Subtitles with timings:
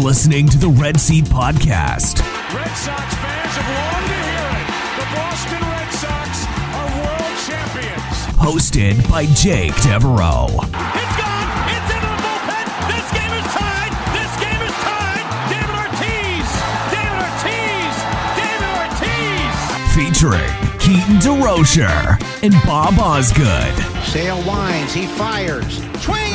[0.00, 2.20] Listening to the Red Seat Podcast.
[2.54, 4.66] Red Sox fans have longed to hear it.
[4.96, 6.30] The Boston Red Sox
[6.72, 8.16] are world champions.
[8.40, 10.48] Hosted by Jake Devereaux.
[10.56, 11.48] It's gone.
[11.68, 12.64] It's into the bullpen.
[12.88, 13.92] This game is tied.
[14.16, 15.26] This game is tied.
[15.52, 16.48] David Ortiz.
[16.88, 17.92] David Ortiz.
[18.40, 19.52] David Ortiz.
[19.92, 23.76] Featuring Keaton DeRocher and Bob Osgood.
[24.08, 25.76] Sale winds, he fires.
[26.00, 26.29] Swing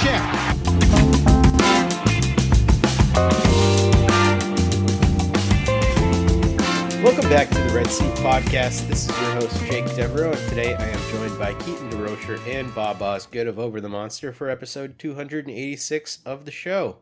[0.00, 0.40] Championship.
[7.02, 8.88] Welcome back to the Red Seat Podcast.
[8.88, 12.74] This is your host, Jake Devereaux, and today I am joined by Keaton DeRocher and
[12.74, 16.98] Bob Osgood of Over the Monster for episode 286 of the show.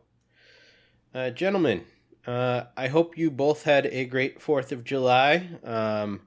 [1.13, 1.85] Uh, gentlemen,
[2.27, 5.47] uh, I hope you both had a great 4th of July.
[5.63, 6.21] Um,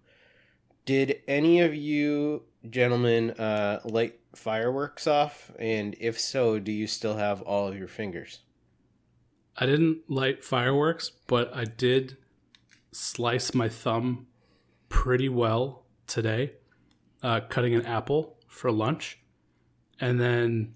[0.85, 5.51] did any of you gentlemen uh, light fireworks off?
[5.59, 8.41] And if so, do you still have all of your fingers?
[9.57, 12.17] I didn't light fireworks, but I did
[12.91, 14.27] slice my thumb
[14.89, 16.53] pretty well today,
[17.23, 19.19] uh, cutting an apple for lunch.
[20.01, 20.75] And then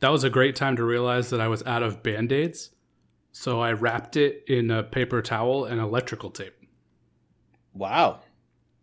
[0.00, 2.70] that was a great time to realize that I was out of band aids.
[3.32, 6.54] So I wrapped it in a paper towel and electrical tape.
[7.72, 8.20] Wow,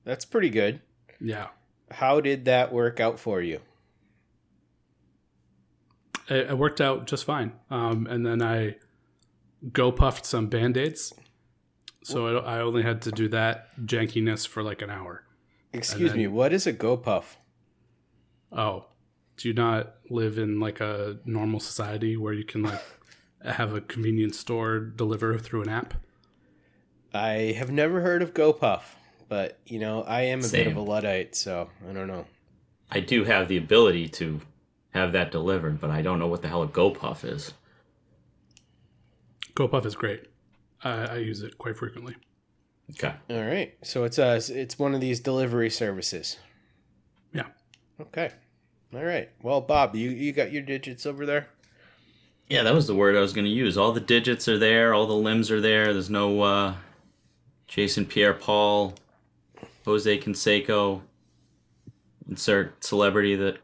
[0.04, 0.82] that's pretty good.
[1.22, 1.48] Yeah.
[1.90, 3.62] How did that work out for you?
[6.32, 7.52] It, it worked out just fine.
[7.70, 8.78] Um, and then I
[9.74, 11.14] go puffed some band aids.
[12.04, 15.26] So I, I only had to do that jankiness for like an hour.
[15.74, 17.36] Excuse then- me, what is a GoPuff?
[18.52, 18.86] Oh,
[19.38, 22.82] do you not live in like a normal society where you can like
[23.46, 25.94] have a convenience store deliver through an app?
[27.14, 28.82] I have never heard of GoPuff,
[29.28, 32.26] but you know, I am a bit of a Luddite, so I don't know.
[32.90, 34.42] I do have the ability to
[34.92, 37.54] have that delivered, but I don't know what the hell a GoPuff is.
[39.56, 40.26] GoPuff is great.
[40.84, 42.16] I, I use it quite frequently.
[42.92, 43.14] Okay.
[43.30, 46.38] All right, so it's uh it's one of these delivery services.
[47.34, 47.46] Yeah.
[48.00, 48.32] Okay.
[48.94, 49.30] All right.
[49.42, 51.48] Well, Bob, you you got your digits over there?
[52.50, 53.78] Yeah, that was the word I was going to use.
[53.78, 55.94] All the digits are there, all the limbs are there.
[55.94, 56.74] There's no uh,
[57.66, 58.96] Jason Pierre Paul,
[59.86, 61.00] Jose Canseco,
[62.28, 63.60] insert celebrity that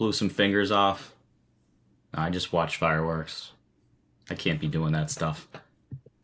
[0.00, 1.12] blew some fingers off.
[2.14, 3.52] I just watch fireworks.
[4.30, 5.46] I can't be doing that stuff.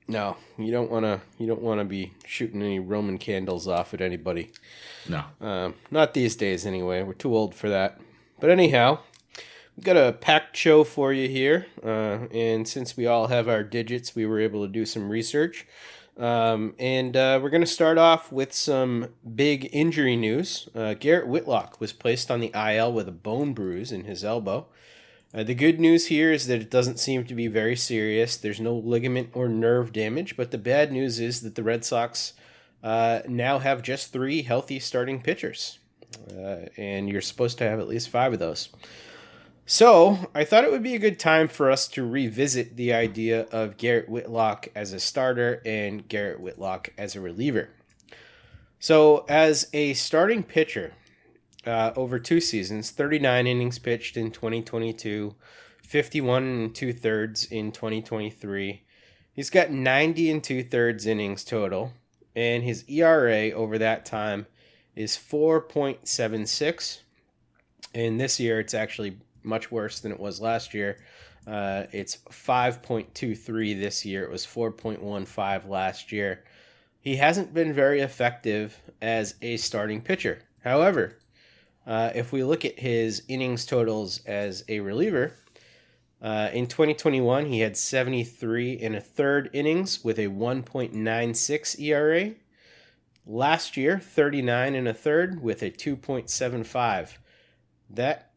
[0.09, 1.21] No, you don't want to.
[1.39, 4.51] You don't want to be shooting any Roman candles off at anybody.
[5.07, 5.25] No.
[5.43, 7.03] Um, not these days, anyway.
[7.03, 8.01] We're too old for that.
[8.41, 9.01] But anyhow,
[9.77, 11.67] we've got a packed show for you here.
[11.85, 15.67] Uh, and since we all have our digits, we were able to do some research.
[16.17, 20.69] Um, and uh, we're going to start off with some big injury news.
[20.75, 24.67] Uh, Garrett Whitlock was placed on the IL with a bone bruise in his elbow.
[25.35, 28.37] Uh, the good news here is that it doesn't seem to be very serious.
[28.37, 32.33] There's no ligament or nerve damage, but the bad news is that the Red Sox
[32.83, 35.79] uh, now have just three healthy starting pitchers,
[36.31, 38.71] uh, and you're supposed to have at least five of those.
[39.69, 43.49] So, I thought it would be a good time for us to revisit the idea
[43.51, 47.71] of Garrett Whitlock as a starter and Garrett Whitlock as a reliever.
[48.79, 50.93] So, as a starting pitcher,
[51.67, 55.35] uh, over two seasons 39 innings pitched in 2022,
[55.83, 58.85] 51 and two thirds in 2023.
[59.33, 61.93] He's got 90 and two thirds innings total,
[62.37, 64.47] and his ERA over that time
[64.95, 67.01] is 4.76.
[67.93, 69.17] And this year, it's actually
[69.47, 70.99] much worse than it was last year.
[71.47, 74.25] Uh, it's 5.23 this year.
[74.25, 76.43] It was 4.15 last year.
[77.01, 80.41] He hasn't been very effective as a starting pitcher.
[80.65, 81.19] However,
[81.87, 85.33] uh, if we look at his innings totals as a reliever,
[86.21, 92.35] uh, in 2021 he had 73 and a third innings with a 1.96 ERA.
[93.25, 97.19] Last year, 39 and a third with a 2.75.
[97.91, 98.33] That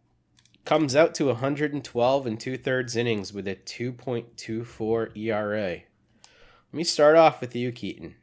[0.65, 5.69] comes out to 112 and two thirds innings with a 2.24 ERA.
[5.71, 5.83] Let
[6.71, 8.15] me start off with you, Keaton.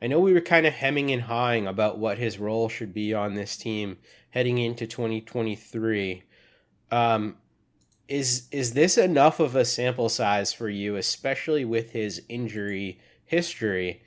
[0.00, 3.14] I know we were kind of hemming and hawing about what his role should be
[3.14, 3.98] on this team
[4.30, 6.24] heading into 2023.
[6.90, 7.36] Um,
[8.08, 14.02] is is this enough of a sample size for you, especially with his injury history,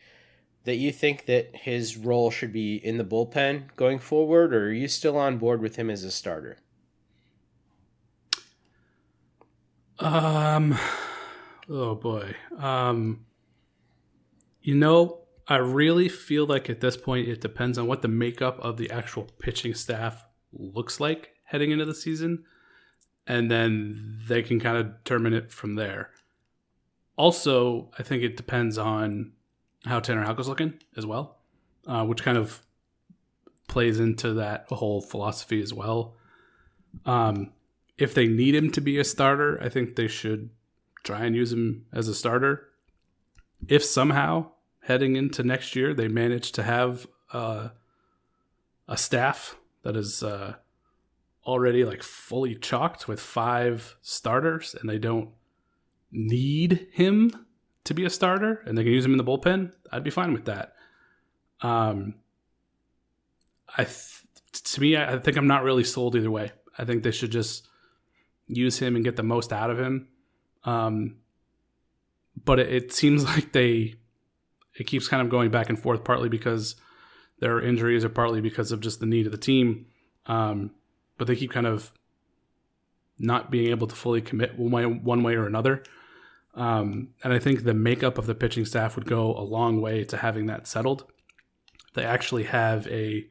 [0.66, 4.74] that you think that his role should be in the bullpen going forward, or are
[4.74, 6.58] you still on board with him as a starter?
[10.00, 10.78] Um,
[11.70, 12.36] oh boy.
[12.58, 13.26] Um,
[14.62, 18.60] you know, I really feel like at this point it depends on what the makeup
[18.60, 22.44] of the actual pitching staff looks like heading into the season,
[23.26, 26.12] and then they can kind of determine it from there.
[27.16, 29.32] Also, I think it depends on
[29.86, 31.38] how Tanner Houck's looking as well,
[31.88, 32.62] uh, which kind of
[33.68, 36.16] plays into that whole philosophy as well.
[37.06, 37.52] Um,
[37.98, 40.50] if they need him to be a starter, I think they should
[41.04, 42.70] try and use him as a starter.
[43.68, 44.52] If somehow
[44.84, 47.70] heading into next year they manage to have uh,
[48.88, 50.56] a staff that is uh,
[51.46, 55.30] already like fully chalked with five starters, and they don't
[56.12, 57.32] need him
[57.84, 60.34] to be a starter, and they can use him in the bullpen, I'd be fine
[60.34, 60.76] with that.
[61.62, 62.16] Um,
[63.78, 66.52] I th- to me, I think I'm not really sold either way.
[66.78, 67.68] I think they should just
[68.48, 70.08] use him and get the most out of him.
[70.64, 71.18] Um,
[72.44, 73.96] but it, it, seems like they
[74.76, 76.76] it keeps kind of going back and forth, partly because
[77.40, 79.88] there are injuries, or partly because of just the need of the team.
[80.26, 80.72] Um,
[81.18, 81.92] but they keep kind of
[83.20, 85.84] not being able to fully commit one way, one way or another.
[86.54, 90.04] Um, and I think the makeup of the pitching staff would go a long way
[90.06, 91.06] to having that settled.
[91.94, 93.28] They actually have a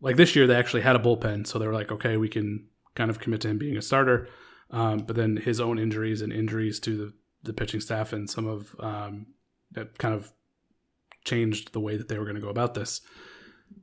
[0.00, 2.66] like this year they actually had a bullpen, so they were like, okay, we can
[2.98, 4.28] kind of commit to him being a starter.
[4.70, 7.12] Um, but then his own injuries and injuries to the,
[7.44, 9.28] the pitching staff and some of um,
[9.70, 10.32] that kind of
[11.24, 13.00] changed the way that they were going to go about this.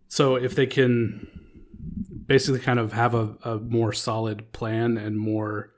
[0.09, 1.27] So if they can
[2.27, 5.71] basically kind of have a, a more solid plan and more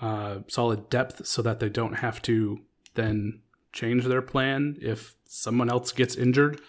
[0.00, 2.58] uh, solid depth so that they don't have to
[2.94, 3.40] then
[3.72, 6.60] change their plan if someone else gets injured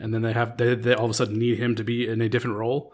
[0.00, 2.20] and then they have they, they all of a sudden need him to be in
[2.20, 2.92] a different role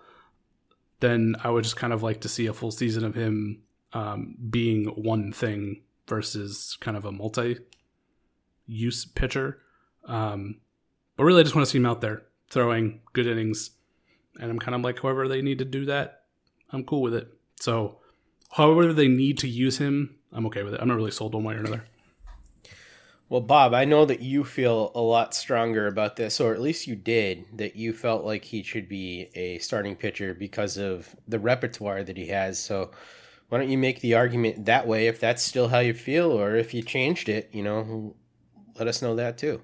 [1.01, 4.37] then I would just kind of like to see a full season of him um,
[4.51, 7.59] being one thing versus kind of a multi
[8.67, 9.59] use pitcher.
[10.07, 10.61] Um,
[11.17, 13.71] but really, I just want to see him out there throwing good innings.
[14.41, 16.23] And I'm kind of like, however they need to do that,
[16.71, 17.29] I'm cool with it.
[17.61, 18.01] So,
[18.51, 20.81] however they need to use him, I'm okay with it.
[20.81, 21.85] I'm not really sold one way or another.
[23.35, 26.87] Well, Bob, I know that you feel a lot stronger about this, or at least
[26.87, 31.41] you did, that you felt like he should be a starting pitcher because of the
[31.41, 32.61] repertoire that he has.
[32.61, 32.93] So,
[33.49, 36.55] why don't you make the argument that way if that's still how you feel, or
[36.55, 38.15] if you changed it, you know,
[38.79, 39.63] let us know that too.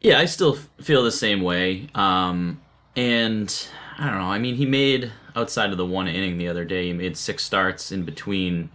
[0.00, 1.86] Yeah, I still feel the same way.
[1.94, 2.60] Um,
[2.96, 4.24] and I don't know.
[4.24, 7.44] I mean, he made outside of the one inning the other day, he made six
[7.44, 8.70] starts in between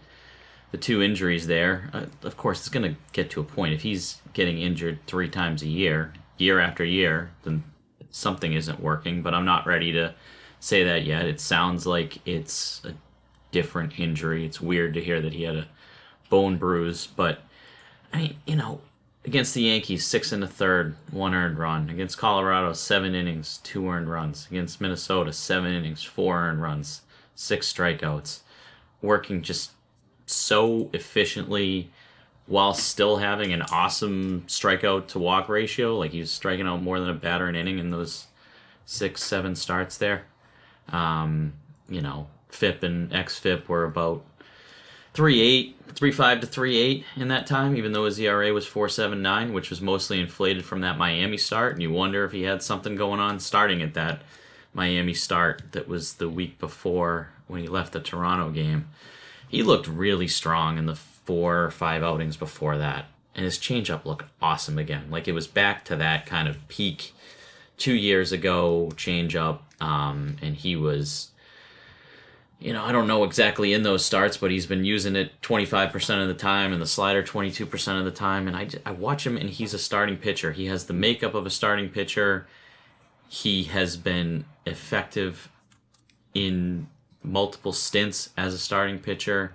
[0.72, 1.90] the two injuries there.
[1.94, 3.74] Uh, of course, it's going to get to a point.
[3.74, 7.64] If he's getting injured three times a year, year after year, then
[8.12, 9.22] something isn't working.
[9.22, 10.14] But I'm not ready to
[10.60, 11.26] say that yet.
[11.26, 12.94] It sounds like it's a
[13.52, 14.46] different injury.
[14.46, 15.68] It's weird to hear that he had a
[16.30, 17.42] bone bruise, but
[18.14, 18.82] I mean, you know,
[19.26, 21.90] Against the Yankees, six in the third, one earned run.
[21.90, 24.48] Against Colorado, seven innings, two earned runs.
[24.50, 27.02] Against Minnesota, seven innings, four earned runs,
[27.36, 28.40] six strikeouts.
[29.02, 29.72] Working just
[30.30, 31.90] so efficiently
[32.46, 35.98] while still having an awesome strikeout to walk ratio.
[35.98, 38.28] Like he's striking out more than a batter an inning in those
[38.86, 40.24] six, seven starts there.
[40.90, 41.54] Um,
[41.88, 44.26] you know, FIP and XFIP were about
[45.14, 48.66] three eight, three five to three eight in that time, even though his ERA was
[48.66, 51.74] four seven nine, which was mostly inflated from that Miami start.
[51.74, 54.22] And you wonder if he had something going on starting at that
[54.74, 58.88] Miami start that was the week before when he left the Toronto game.
[59.50, 63.06] He looked really strong in the four or five outings before that.
[63.36, 65.08] And his changeup looked awesome again.
[65.10, 67.13] Like it was back to that kind of peak
[67.77, 69.60] two years ago changeup.
[69.82, 71.32] Um, and he was
[72.60, 76.22] you know, I don't know exactly in those starts, but he's been using it 25%
[76.22, 78.48] of the time and the slider 22% of the time.
[78.48, 80.51] And I, I watch him and he's a starting pitcher.
[80.51, 82.48] He has the makeup of a starting pitcher.
[83.29, 85.50] He has been effective
[86.34, 86.88] in
[87.24, 89.54] multiple stints as a starting pitcher.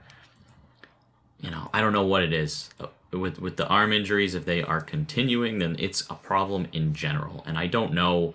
[1.41, 2.71] You know, I don't know what it is.
[2.81, 6.95] Uh, with, with the arm injuries, if they are continuing, then it's a problem in
[6.95, 7.45] general.
[7.47, 8.35] And I don't know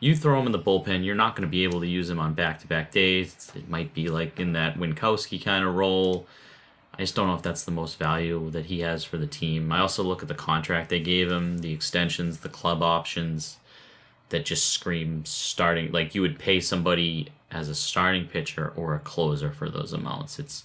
[0.00, 2.20] you throw him in the bullpen, you're not going to be able to use him
[2.20, 3.50] on back to back days.
[3.54, 6.26] It might be like in that Winckowski kind of role.
[6.94, 9.72] I just don't know if that's the most value that he has for the team.
[9.72, 13.58] I also look at the contract they gave him, the extensions, the club options
[14.30, 15.92] that just scream starting.
[15.92, 20.38] Like you would pay somebody as a starting pitcher or a closer for those amounts.
[20.38, 20.64] It's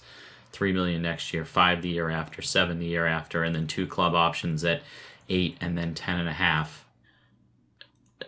[0.52, 3.86] three million next year, five the year after, seven the year after, and then two
[3.86, 4.82] club options at
[5.28, 6.82] eight and then ten and a half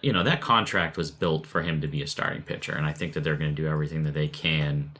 [0.05, 2.93] you know that contract was built for him to be a starting pitcher, and I
[2.93, 4.91] think that they're going to do everything that they can,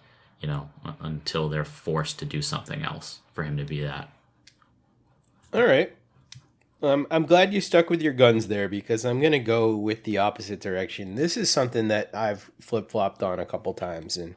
[0.41, 4.09] you know, until they're forced to do something else for him to be that.
[5.53, 5.95] All right.
[6.85, 10.05] Um, I'm glad you stuck with your guns there because I'm going to go with
[10.05, 11.14] the opposite direction.
[11.14, 14.35] This is something that I've flip flopped on a couple times, and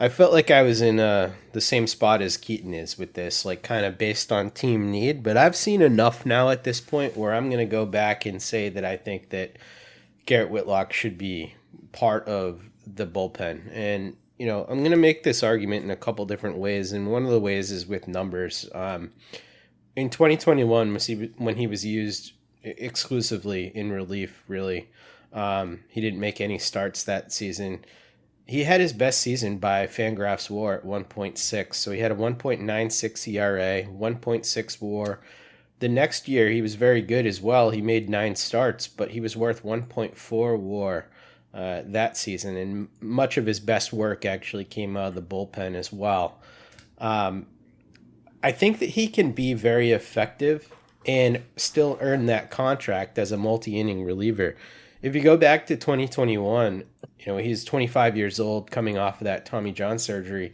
[0.00, 3.44] I felt like I was in uh, the same spot as Keaton is with this,
[3.44, 5.22] like kind of based on team need.
[5.22, 8.42] But I've seen enough now at this point where I'm going to go back and
[8.42, 9.56] say that I think that
[10.26, 11.54] Garrett Whitlock should be
[11.92, 13.70] part of the bullpen.
[13.72, 16.90] And, you know, I'm going to make this argument in a couple different ways.
[16.90, 18.68] And one of the ways is with numbers.
[18.74, 19.12] Um,
[19.96, 22.32] in 2021, was he when he was used
[22.62, 24.88] exclusively in relief, really,
[25.32, 27.84] um, he didn't make any starts that season
[28.46, 31.74] he had his best season by Fangraphs WAR at 1.6.
[31.74, 35.20] So he had a 1.96 ERA, 1.6 WAR.
[35.78, 37.70] The next year he was very good as well.
[37.70, 41.08] He made nine starts, but he was worth 1.4 WAR
[41.54, 45.74] uh, that season, and much of his best work actually came out of the bullpen
[45.74, 46.40] as well.
[46.98, 47.46] Um,
[48.42, 50.72] I think that he can be very effective
[51.06, 54.56] and still earn that contract as a multi-inning reliever.
[55.00, 56.84] If you go back to 2021,
[57.18, 60.52] you know, he's 25 years old, coming off of that Tommy John surgery.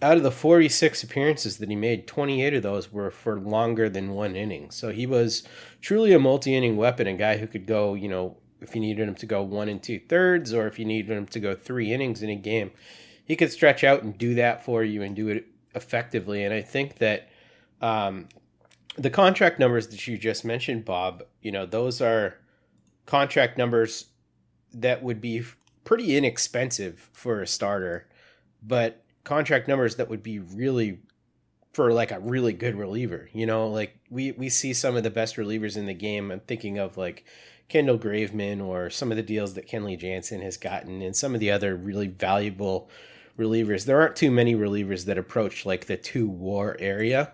[0.00, 4.12] Out of the 46 appearances that he made, 28 of those were for longer than
[4.14, 4.70] one inning.
[4.70, 5.42] So he was
[5.82, 9.06] truly a multi inning weapon, a guy who could go, you know, if you needed
[9.06, 11.92] him to go one and two thirds, or if you needed him to go three
[11.92, 12.70] innings in a game,
[13.24, 15.46] he could stretch out and do that for you and do it
[15.76, 16.44] effectively.
[16.44, 17.28] And I think that
[17.80, 18.28] um,
[18.96, 22.38] the contract numbers that you just mentioned, Bob, you know, those are
[23.04, 24.06] contract numbers
[24.72, 25.42] that would be
[25.84, 28.08] pretty inexpensive for a starter,
[28.62, 30.98] but contract numbers that would be really
[31.72, 33.28] for like a really good reliever.
[33.32, 36.30] You know, like we we see some of the best relievers in the game.
[36.30, 37.24] I'm thinking of like
[37.68, 41.40] Kendall Graveman or some of the deals that Kenley Jansen has gotten and some of
[41.40, 42.88] the other really valuable
[43.38, 43.84] relievers.
[43.84, 47.32] There aren't too many relievers that approach like the two war area.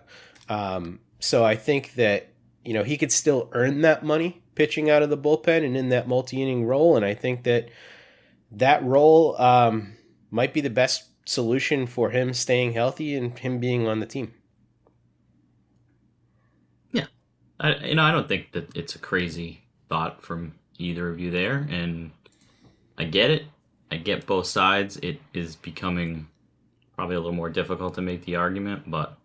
[0.49, 2.29] Um, so I think that,
[2.63, 5.89] you know, he could still earn that money pitching out of the bullpen and in
[5.89, 6.95] that multi inning role.
[6.95, 7.69] And I think that
[8.51, 9.93] that role um,
[10.29, 14.33] might be the best solution for him staying healthy and him being on the team.
[16.91, 17.05] Yeah,
[17.59, 21.31] I, you know, I don't think that it's a crazy thought from either of you
[21.31, 22.11] there, and
[22.97, 23.45] I get it.
[23.93, 24.97] I get both sides.
[24.97, 26.27] It is becoming
[26.95, 29.17] probably a little more difficult to make the argument, but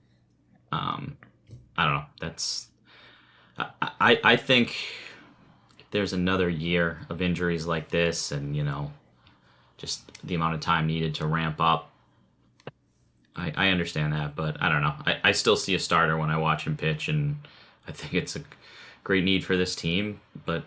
[0.73, 1.17] um,
[1.77, 2.05] I don't know.
[2.21, 2.69] That's
[3.59, 4.77] I, I, I think
[5.91, 8.93] there's another year of injuries like this, and you know,
[9.79, 11.91] just the amount of time needed to ramp up.
[13.35, 14.95] I, I understand that, but I don't know.
[15.07, 17.39] I, I still see a starter when I watch him pitch, and
[17.87, 18.43] I think it's a
[19.03, 20.21] great need for this team.
[20.45, 20.65] But,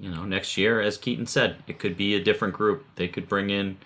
[0.00, 2.84] you know, next year, as Keaton said, it could be a different group.
[2.96, 3.76] They could bring in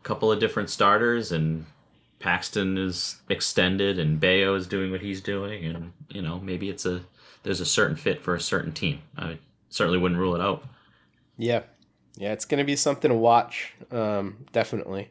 [0.00, 1.66] a couple of different starters, and
[2.18, 6.84] Paxton is extended, and Bello is doing what he's doing, and, you know, maybe it's
[6.84, 7.02] a
[7.44, 9.00] there's a certain fit for a certain team.
[9.16, 9.38] I
[9.70, 10.64] certainly wouldn't rule it out.
[11.36, 11.62] Yeah,
[12.16, 13.74] yeah, it's going to be something to watch.
[13.92, 15.10] Um, definitely.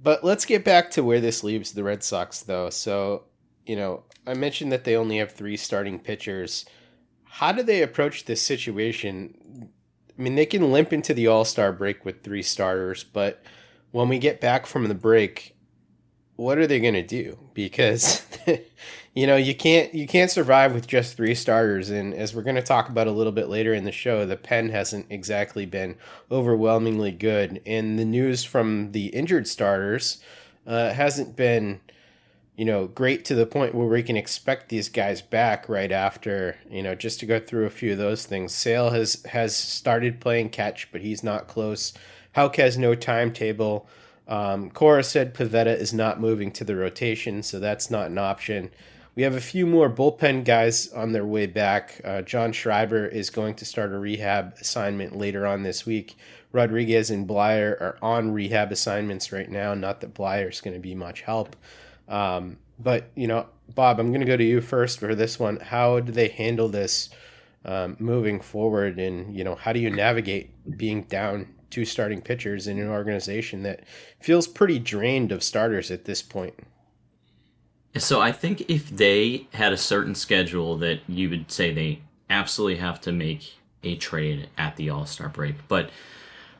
[0.00, 2.70] But let's get back to where this leaves the Red Sox, though.
[2.70, 3.24] So,
[3.66, 6.64] you know, I mentioned that they only have three starting pitchers.
[7.24, 9.70] How do they approach this situation?
[10.16, 13.42] I mean, they can limp into the All Star break with three starters, but
[13.90, 15.56] when we get back from the break,
[16.36, 17.38] what are they going to do?
[17.54, 18.24] Because
[19.18, 22.54] you know you can't you can't survive with just three starters, and as we're going
[22.54, 25.96] to talk about a little bit later in the show, the pen hasn't exactly been
[26.30, 30.22] overwhelmingly good, and the news from the injured starters
[30.68, 31.80] uh, hasn't been
[32.56, 36.56] you know, great to the point where we can expect these guys back right after,
[36.68, 38.52] you know, just to go through a few of those things.
[38.52, 41.92] Sale has has started playing catch, but he's not close.
[42.32, 43.88] Houck has no timetable.
[44.26, 48.70] Um, Cora said Pivetta is not moving to the rotation, so that's not an option.
[49.18, 52.00] We have a few more bullpen guys on their way back.
[52.04, 56.16] Uh, John Schreiber is going to start a rehab assignment later on this week.
[56.52, 59.74] Rodriguez and Bleier are on rehab assignments right now.
[59.74, 61.56] Not that Bleier is going to be much help.
[62.06, 65.56] Um, but you know, Bob, I'm going to go to you first for this one.
[65.56, 67.10] How do they handle this
[67.64, 72.68] um, moving forward, and you know, how do you navigate being down two starting pitchers
[72.68, 73.80] in an organization that
[74.20, 76.54] feels pretty drained of starters at this point?
[77.96, 82.76] So I think if they had a certain schedule that you would say they absolutely
[82.76, 85.90] have to make a trade at the All Star break, but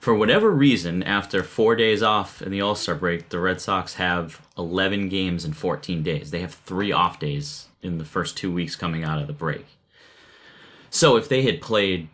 [0.00, 3.94] for whatever reason, after four days off in the All Star break, the Red Sox
[3.94, 6.30] have 11 games in 14 days.
[6.30, 9.66] They have three off days in the first two weeks coming out of the break.
[10.90, 12.08] So if they had played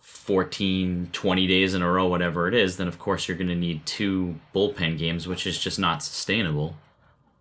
[0.00, 3.56] 14, 20 days in a row, whatever it is, then of course you're going to
[3.56, 6.76] need two bullpen games, which is just not sustainable.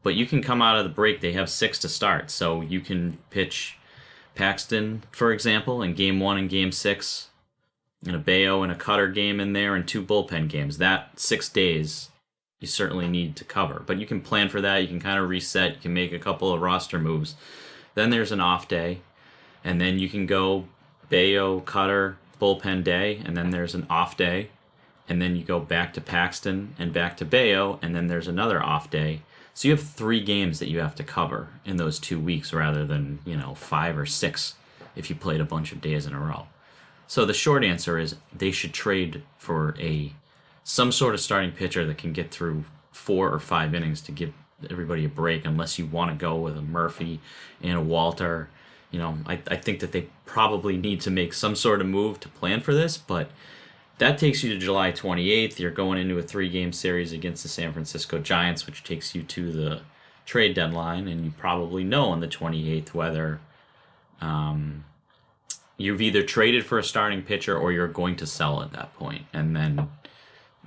[0.01, 2.31] But you can come out of the break, they have six to start.
[2.31, 3.77] So you can pitch
[4.35, 7.27] Paxton, for example, in game one and game six
[8.05, 10.77] and a Bello and a Kutter game in there and two bullpen games.
[10.77, 12.09] That six days
[12.59, 13.83] you certainly need to cover.
[13.85, 14.77] But you can plan for that.
[14.77, 15.75] You can kind of reset.
[15.75, 17.35] You can make a couple of roster moves.
[17.95, 18.99] Then there's an off day,
[19.63, 20.65] and then you can go
[21.09, 24.49] Bello, Kutter, bullpen day, and then there's an off day,
[25.07, 28.61] and then you go back to Paxton and back to Bello, and then there's another
[28.61, 29.21] off day.
[29.59, 32.85] So you have three games that you have to cover in those two weeks rather
[32.85, 34.55] than, you know, five or six
[34.95, 36.47] if you played a bunch of days in a row.
[37.07, 40.13] So the short answer is they should trade for a
[40.63, 44.31] some sort of starting pitcher that can get through four or five innings to give
[44.69, 47.19] everybody a break unless you want to go with a Murphy
[47.61, 48.47] and a Walter.
[48.91, 52.21] You know, I, I think that they probably need to make some sort of move
[52.21, 53.29] to plan for this, but
[53.99, 55.59] that takes you to July 28th.
[55.59, 59.23] You're going into a three game series against the San Francisco Giants, which takes you
[59.23, 59.81] to the
[60.25, 63.39] trade deadline, and you probably know on the 28th whether
[64.21, 64.85] um,
[65.77, 69.23] you've either traded for a starting pitcher or you're going to sell at that point.
[69.33, 69.89] and then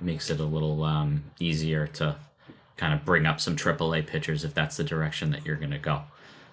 [0.01, 2.15] makes it a little um, easier to
[2.77, 5.77] kind of bring up some AAA pitchers if that's the direction that you're going to
[5.77, 6.01] go.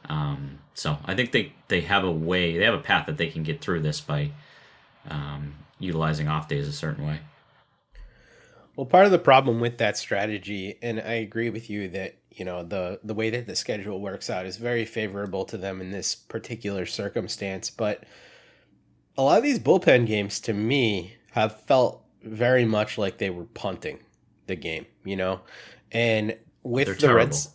[0.09, 3.29] Um, so I think they, they have a way, they have a path that they
[3.29, 4.31] can get through this by
[5.09, 7.21] um, utilizing off days a certain way.
[8.77, 12.45] Well, part of the problem with that strategy, and I agree with you that you
[12.45, 15.90] know the the way that the schedule works out is very favorable to them in
[15.90, 18.05] this particular circumstance, but
[19.19, 23.45] a lot of these bullpen games to me have felt very much like they were
[23.45, 23.99] punting
[24.47, 25.40] the game, you know?
[25.93, 27.16] And with They're the terrible.
[27.19, 27.49] Reds,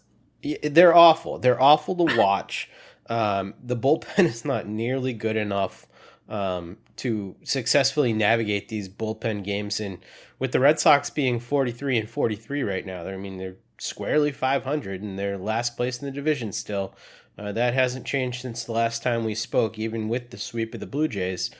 [0.63, 1.39] they're awful.
[1.39, 2.69] They're awful to watch.
[3.09, 5.87] um, the bullpen is not nearly good enough
[6.29, 9.79] um, to successfully navigate these bullpen games.
[9.79, 9.99] And
[10.39, 15.01] with the Red Sox being 43 and 43 right now, I mean, they're squarely 500
[15.01, 16.95] and they're last place in the division still.
[17.37, 20.79] Uh, that hasn't changed since the last time we spoke, even with the sweep of
[20.79, 21.51] the Blue Jays.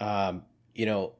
[0.00, 1.12] Um, you know,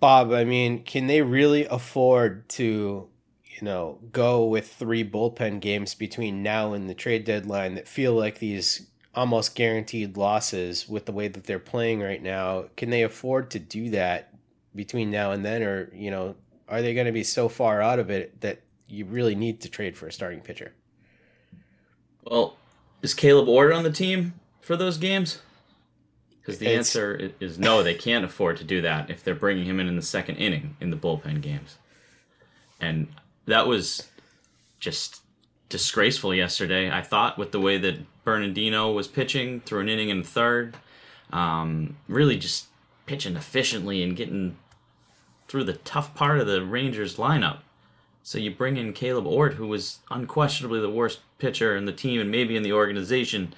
[0.00, 3.08] Bob, I mean, can they really afford to,
[3.44, 8.12] you know, go with three bullpen games between now and the trade deadline that feel
[8.14, 12.66] like these almost guaranteed losses with the way that they're playing right now?
[12.76, 14.32] Can they afford to do that
[14.76, 16.36] between now and then, or you know,
[16.68, 19.68] are they going to be so far out of it that you really need to
[19.68, 20.72] trade for a starting pitcher?
[22.22, 22.56] Well,
[23.02, 25.40] is Kaleb Ort on the team for those games?
[26.40, 29.64] Because the It's- answer is no, they can't afford to do that if they're bringing
[29.64, 31.76] him in in the second inning in the bullpen games.
[32.80, 33.08] And
[33.46, 34.08] that was
[34.78, 35.22] just
[35.68, 36.88] disgraceful yesterday.
[36.90, 37.96] I thought with the way that
[38.28, 40.76] Bernardino was pitching through an inning in a third,
[41.32, 42.66] um, really just
[43.06, 44.58] pitching efficiently and getting
[45.48, 47.60] through the tough part of the Rangers lineup.
[48.22, 52.20] So you bring in Kaleb Ort, who was unquestionably the worst pitcher in the team
[52.20, 53.54] and maybe in the organization,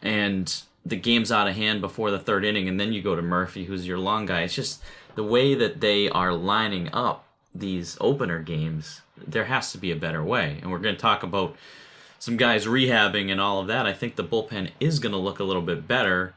[0.00, 3.20] and the game's out of hand before the third inning, and then you go to
[3.20, 4.40] Murphy, who's your long guy.
[4.40, 4.82] It's just
[5.16, 9.02] the way that they are lining up these opener games.
[9.18, 11.56] There has to be a better way, and we're going to talk about
[12.24, 13.84] some guys rehabbing and all of that.
[13.84, 16.32] I think the bullpen is going to look a little bit better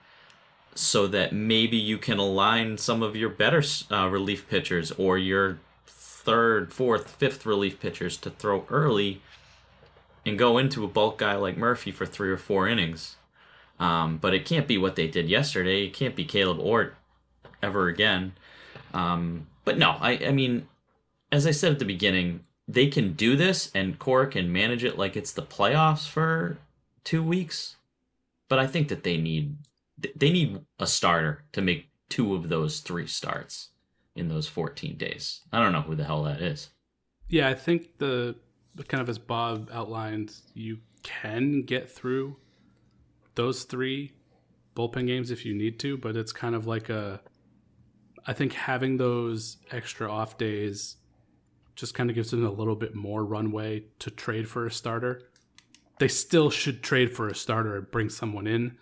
[0.76, 5.60] so that maybe you can align some of your better uh, relief pitchers or your
[5.86, 9.22] third, fourth, fifth relief pitchers to throw early
[10.26, 13.16] and go into a bulk guy like Murphy for three or four innings.
[13.80, 15.86] Um, but it can't be what they did yesterday.
[15.86, 16.96] It can't be Kaleb Ort
[17.64, 18.34] ever again.
[18.94, 20.68] Um, but no, I, I mean,
[21.32, 24.98] as I said at the beginning, they can do this and Cora can manage it
[24.98, 26.58] like it's the playoffs for
[27.04, 27.78] two weeks.
[28.50, 29.58] But I think that they need
[30.16, 33.70] they need a starter to make two of those three starts
[34.16, 35.42] in those 14 days.
[35.52, 36.70] I don't know who the hell that is.
[37.28, 38.36] Yeah, I think the,
[38.76, 42.38] the kind of as Bob outlined, you can get through
[43.36, 44.14] those three
[44.76, 47.22] bullpen games if you need to, but it's kind of like a.
[48.26, 50.98] I think having those extra off days
[51.78, 55.22] just kind of gives them a little bit more runway to trade for a starter.
[56.00, 58.78] They still should trade for a starter and bring someone in.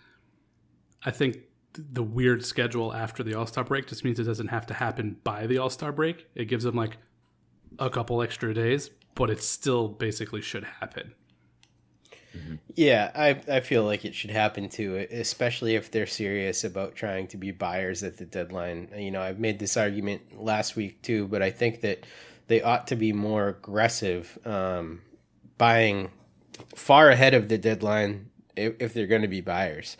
[1.04, 1.38] I think
[1.74, 5.18] the weird schedule after the All Star break just means it doesn't have to happen
[5.22, 6.26] by the All Star break.
[6.34, 6.96] It gives them like
[7.78, 11.14] a couple extra days, but it still basically should happen.
[12.34, 12.54] Mm-hmm.
[12.74, 17.28] Yeah, I I feel like it should happen too, especially if they're serious about trying
[17.28, 18.88] to be buyers at the deadline.
[18.96, 22.06] You know, I've made this argument last week too, but I think that
[22.48, 25.02] they ought to be more aggressive, um,
[25.58, 26.10] buying
[26.74, 29.96] far ahead of the deadline if, if they're going to be buyers.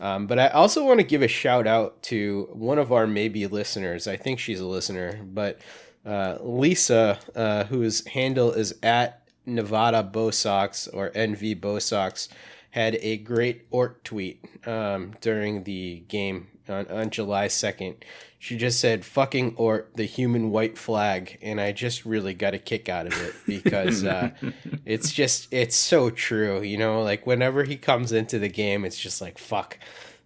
[0.00, 3.46] Um, but I also want to give a shout out to one of our maybe
[3.46, 4.08] listeners.
[4.08, 5.60] I think she's a listener, but
[6.04, 12.28] uh, Lisa, uh, whose handle is at Nevada Bo Sox or NV Bo Sox,
[12.70, 17.96] had a great Ort tweet um, during the game on, on July 2nd.
[18.42, 21.38] She just said, fucking or the human white flag.
[21.42, 24.30] And I just really got a kick out of it because uh,
[24.84, 26.60] it's just, it's so true.
[26.60, 29.78] You know, like whenever he comes into the game, it's just like, fuck.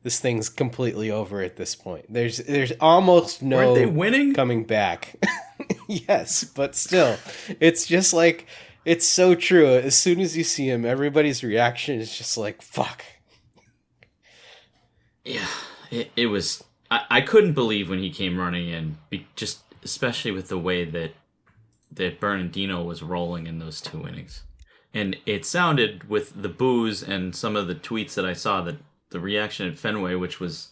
[0.03, 2.07] This thing's completely over at this point.
[2.09, 4.33] There's there's almost no Weren't they winning?
[4.33, 5.17] coming back.
[5.87, 7.19] yes, but still,
[7.61, 8.47] it's just like
[8.87, 9.67] it's so true.
[9.67, 13.05] As soon as you see him, everybody's reaction is just like "fuck."
[15.25, 15.49] Yeah,
[15.91, 16.63] it, it was.
[16.91, 20.85] I, I couldn't believe when he came running in, be, just especially with the way
[20.85, 21.13] that
[21.91, 24.43] that Bernardino was rolling in those two innings.
[24.93, 28.77] And it sounded with the boos and some of the tweets that I saw that
[29.11, 30.71] the reaction at Fenway, which was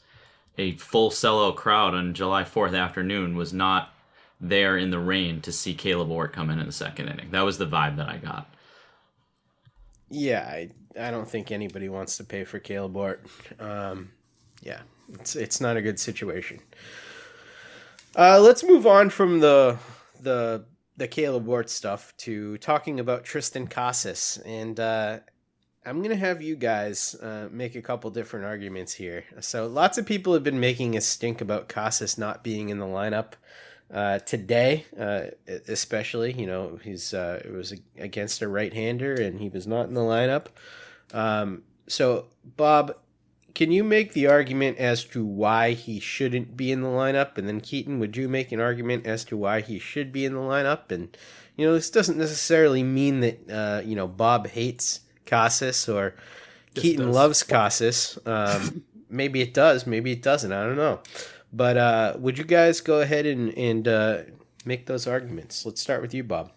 [0.59, 3.94] a full sellout crowd on July 4th afternoon, was not
[4.40, 7.31] there in the rain to see Kaleb Ort come in in the second inning.
[7.31, 8.53] That was the vibe that I got.
[10.11, 13.27] Yeah, I I don't think anybody wants to pay for Kaleb Ort.
[13.59, 14.12] Um,
[14.62, 14.81] yeah,
[15.12, 16.61] it's it's not a good situation.
[18.17, 19.79] Uh, let's move on from the
[20.21, 20.64] the
[20.97, 25.19] the Kaleb Ort stuff to talking about Tristan Casas, and uh,
[25.85, 29.25] I'm gonna have you guys uh, make a couple different arguments here.
[29.40, 32.87] So lots of people have been making a stink about Casas not being in the
[32.87, 33.33] lineup
[33.93, 35.27] uh, today, uh,
[35.69, 36.33] especially.
[36.33, 40.01] You know, he's uh, it was against a right-hander, and he was not in the
[40.01, 40.47] lineup.
[41.12, 42.97] Um, so, Bob,
[43.55, 47.38] can you make the argument as to why he shouldn't be in the lineup?
[47.38, 50.35] And then Keaton, would you make an argument as to why he should be in
[50.35, 50.90] the lineup?
[50.90, 51.17] And
[51.57, 56.17] you know, this doesn't necessarily mean that uh, you know Bob hates Casas or
[56.75, 57.14] Keaton does.
[57.14, 58.19] loves Casas.
[58.27, 60.53] Um, maybe it does, maybe it doesn't.
[60.53, 61.01] I don't know.
[61.53, 64.19] But uh, would you guys go ahead and and uh,
[64.64, 65.64] make those arguments?
[65.64, 66.51] Let's start with you, Bob.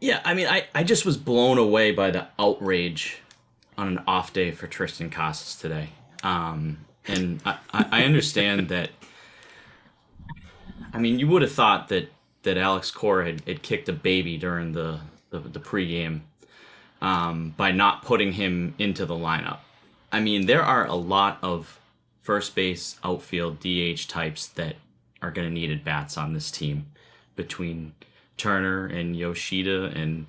[0.00, 3.20] Yeah, I mean, I, I just was blown away by the outrage
[3.78, 5.90] on an off day for Tristan Casas today.
[6.22, 8.90] Um, and I, I understand that.
[10.92, 12.10] I mean, you would have thought that
[12.42, 16.20] that Alex Cora had, had kicked a baby during the the, the pregame
[17.00, 19.58] um, by not putting him into the lineup.
[20.10, 21.78] I mean, there are a lot of
[22.20, 24.76] first base, outfield, DH types that
[25.20, 26.86] are going to need at bats on this team
[27.36, 27.92] between
[28.36, 30.26] Turner and Yoshida and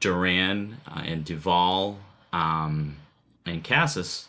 [0.00, 1.98] Duran uh, and Duvall
[2.32, 2.96] um,
[3.46, 4.28] and Casas,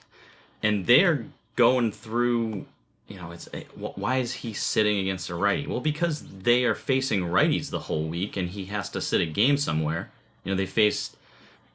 [0.63, 2.65] and they're going through.
[3.07, 5.65] You know, it's eh, why is he sitting against a righty?
[5.65, 9.25] Well, because they are facing righties the whole week, and he has to sit a
[9.25, 10.11] game somewhere.
[10.43, 11.17] You know, they faced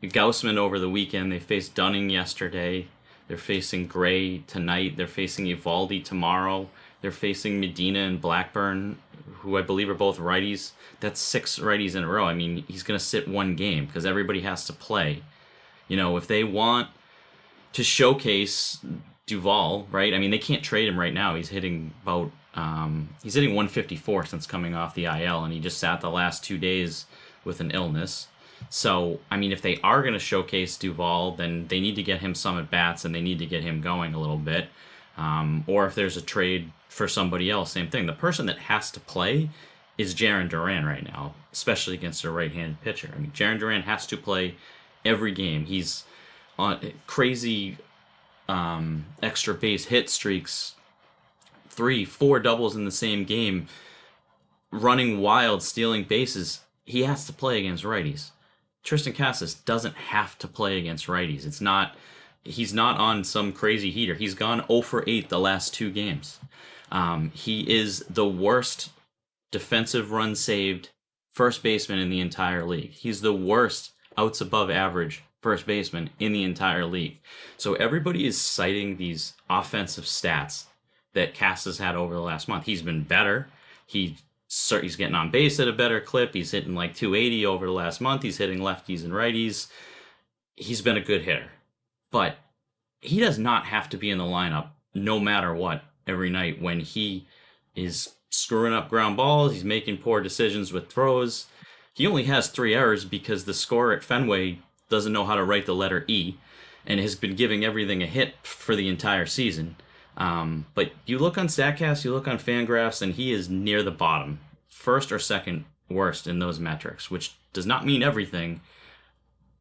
[0.03, 1.33] Gausman over the weekend.
[1.33, 2.87] They faced Dunning yesterday.
[3.29, 4.97] They're facing Gray tonight.
[4.97, 6.69] They're facing Eovaldi tomorrow.
[7.01, 8.99] They're facing Medina and Blackburn,
[9.41, 10.73] who I believe are both righties.
[11.01, 12.25] That's six righties in a row.
[12.25, 15.23] I mean, he's going to sit one game because everybody has to play.
[15.89, 16.89] You know, if they want
[17.75, 18.79] to showcase
[19.27, 20.15] Duvall, right?
[20.15, 21.35] I mean, they can't trade him right now.
[21.35, 25.79] He's hitting about um, he's hitting 154 since coming off the IL, and he just
[25.79, 27.07] sat the last two days
[27.45, 28.29] with an illness.
[28.71, 32.21] So, I mean, if they are going to showcase Duvall, then they need to get
[32.21, 34.69] him some at bats and they need to get him going a little bit.
[35.17, 38.07] Um, or if there's a trade for somebody else, same thing.
[38.07, 39.51] The person that has to play
[39.99, 43.11] is Jarren Duran right now, especially against a right-handed pitcher.
[43.15, 44.57] I mean, Jarren Duran has to play
[45.05, 45.67] every game.
[45.67, 46.05] He's
[46.59, 47.79] on crazy
[48.49, 50.75] um, extra base hit streaks,
[51.69, 53.69] three, four doubles in the same game,
[54.71, 56.61] running wild, stealing bases.
[56.85, 58.31] He has to play against righties.
[58.83, 61.47] Tristan Casas doesn't have to play against righties.
[61.47, 61.97] It's not.
[62.47, 64.15] He's not on some crazy heater.
[64.15, 66.39] He's gone 0 for 8 the last two games.
[66.93, 68.91] Um, he is the worst
[69.51, 70.91] defensive run saved
[71.31, 72.91] first baseman in the entire league.
[72.91, 77.19] He's the worst outs above average first baseman in the entire league.
[77.57, 80.65] So everybody is citing these offensive stats
[81.13, 82.65] that Casas had over the last month.
[82.65, 83.49] He's been better.
[83.87, 84.17] He
[84.49, 86.33] he's getting on base at a better clip.
[86.33, 88.23] He's hitting like 280 over the last month.
[88.23, 89.69] He's hitting lefties and righties.
[90.57, 91.51] He's been a good hitter.
[92.11, 92.37] But
[93.01, 96.81] he does not have to be in the lineup no matter what every night when
[96.81, 97.27] he
[97.75, 101.47] is screwing up ground balls, he's making poor decisions with throws.
[101.95, 105.67] He only has 3 errors because the scorer at Fenway doesn't know how to write
[105.67, 106.35] the letter E
[106.87, 109.77] and has been giving everything a hit for the entire season.
[110.17, 113.91] Um, but you look on Statcast, you look on Fangraphs, and he is near the
[113.91, 118.61] bottom, first or second worst in those metrics, which does not mean everything.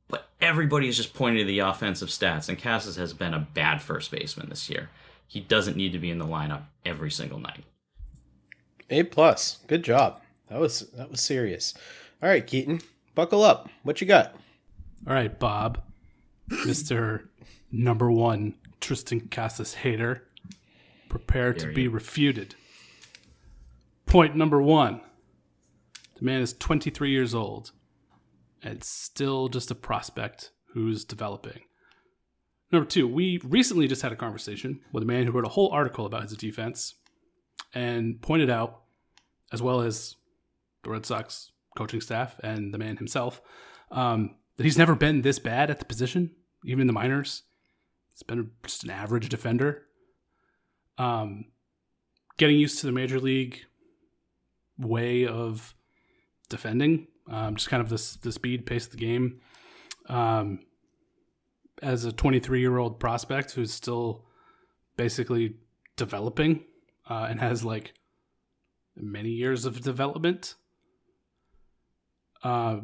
[0.08, 3.82] But everybody is just pointing to the offensive stats, and Casas has been a bad
[3.82, 4.89] first baseman this year.
[5.28, 7.63] He doesn't need to be in the lineup every single night.
[8.89, 10.22] A plus, good job.
[10.50, 11.74] That was that was serious.
[12.24, 12.80] All right, Keaton,
[13.16, 13.68] buckle up.
[13.84, 14.34] What you got?
[15.06, 15.82] All right, Bob,
[16.66, 17.30] Mister
[17.70, 20.24] Number One Tristan Casas hater
[21.10, 22.56] prepare to be refuted.
[24.06, 25.02] Point number one
[26.18, 27.72] the man is 23 years old
[28.64, 31.64] and still just a prospect who's developing.
[32.72, 35.72] Number two, we recently just had a conversation with a man who wrote a whole
[35.72, 36.96] article about his defense
[37.74, 38.84] and pointed out,
[39.52, 40.16] as well as
[40.84, 43.42] the Red Sox coaching staff and the man himself,
[43.92, 46.32] um, that he's never been this bad at the position,
[46.66, 47.44] even in the minors.
[48.12, 49.88] He's been just an average defender
[50.98, 51.46] um,
[52.38, 53.62] getting used to the major league
[54.78, 55.74] way of
[56.50, 59.42] defending, um, just kind of the the speed pace of the game.
[60.10, 60.60] Um,
[61.82, 64.26] as a 23 year old prospect who's still
[64.96, 65.56] basically
[65.96, 66.64] developing
[67.10, 67.94] uh, and has like
[68.96, 70.56] many years of development,
[72.43, 72.77] uh,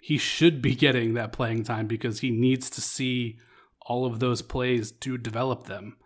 [0.00, 3.38] he should be getting that playing time because he needs to see
[3.82, 5.96] all of those plays to develop them.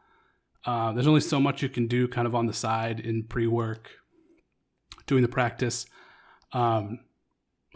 [0.67, 3.47] Uh, there's only so much you can do kind of on the side in pre
[3.47, 3.91] work,
[5.07, 5.87] doing the practice.
[6.53, 7.01] Um,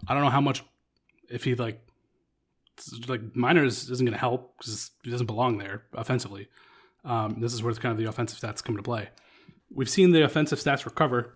[0.06, 0.62] I don't know how much,
[1.30, 1.80] if he like,
[3.08, 6.48] like minors isn't going to help because he doesn't belong there offensively.
[7.04, 9.08] Um, this is where kind of the offensive stats come into play.
[9.70, 11.34] We've seen the offensive stats recover.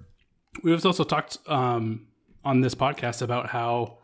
[0.62, 2.08] We've also talked um,
[2.44, 3.98] on this podcast about how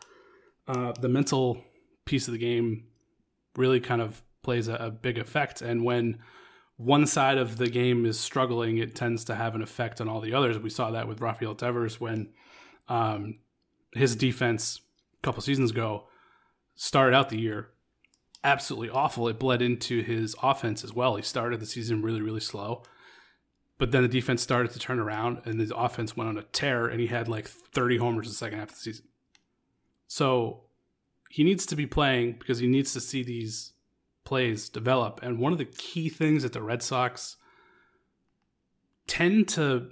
[0.69, 1.63] uh, the mental
[2.05, 2.87] piece of the game
[3.57, 5.63] really kind of plays a, a big effect.
[5.63, 6.19] And when
[6.77, 10.21] one side of the game is struggling, it tends to have an effect on all
[10.21, 10.59] the others.
[10.59, 12.33] We saw that with Rafael Devers when
[12.89, 13.39] um,
[13.95, 14.81] his defense
[15.19, 16.09] a couple seasons ago
[16.75, 17.71] started out the year
[18.45, 19.27] absolutely awful.
[19.27, 21.17] It bled into his offense as well.
[21.17, 22.83] He started the season really, really slow.
[23.85, 26.87] But then the defense started to turn around and the offense went on a tear
[26.87, 29.05] and he had like 30 homers the second half of the season.
[30.07, 30.63] So
[31.29, 33.75] he needs to be playing because he needs to see these
[34.25, 35.21] plays develop.
[35.23, 37.37] And one of the key things that the Red Sox
[39.07, 39.91] tend to,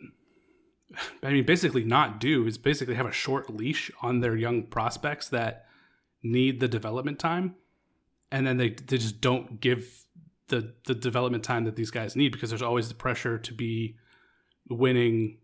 [1.22, 5.28] I mean, basically not do is basically have a short leash on their young prospects
[5.28, 5.66] that
[6.22, 7.56] need the development time.
[8.30, 10.06] And then they, they just don't give
[10.48, 13.96] the, the development time that these guys need because there's always the pressure to be
[14.68, 15.38] winning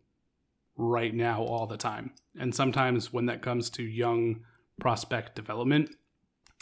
[0.76, 2.12] right now all the time.
[2.38, 4.44] And sometimes when that comes to young
[4.80, 5.90] prospect development,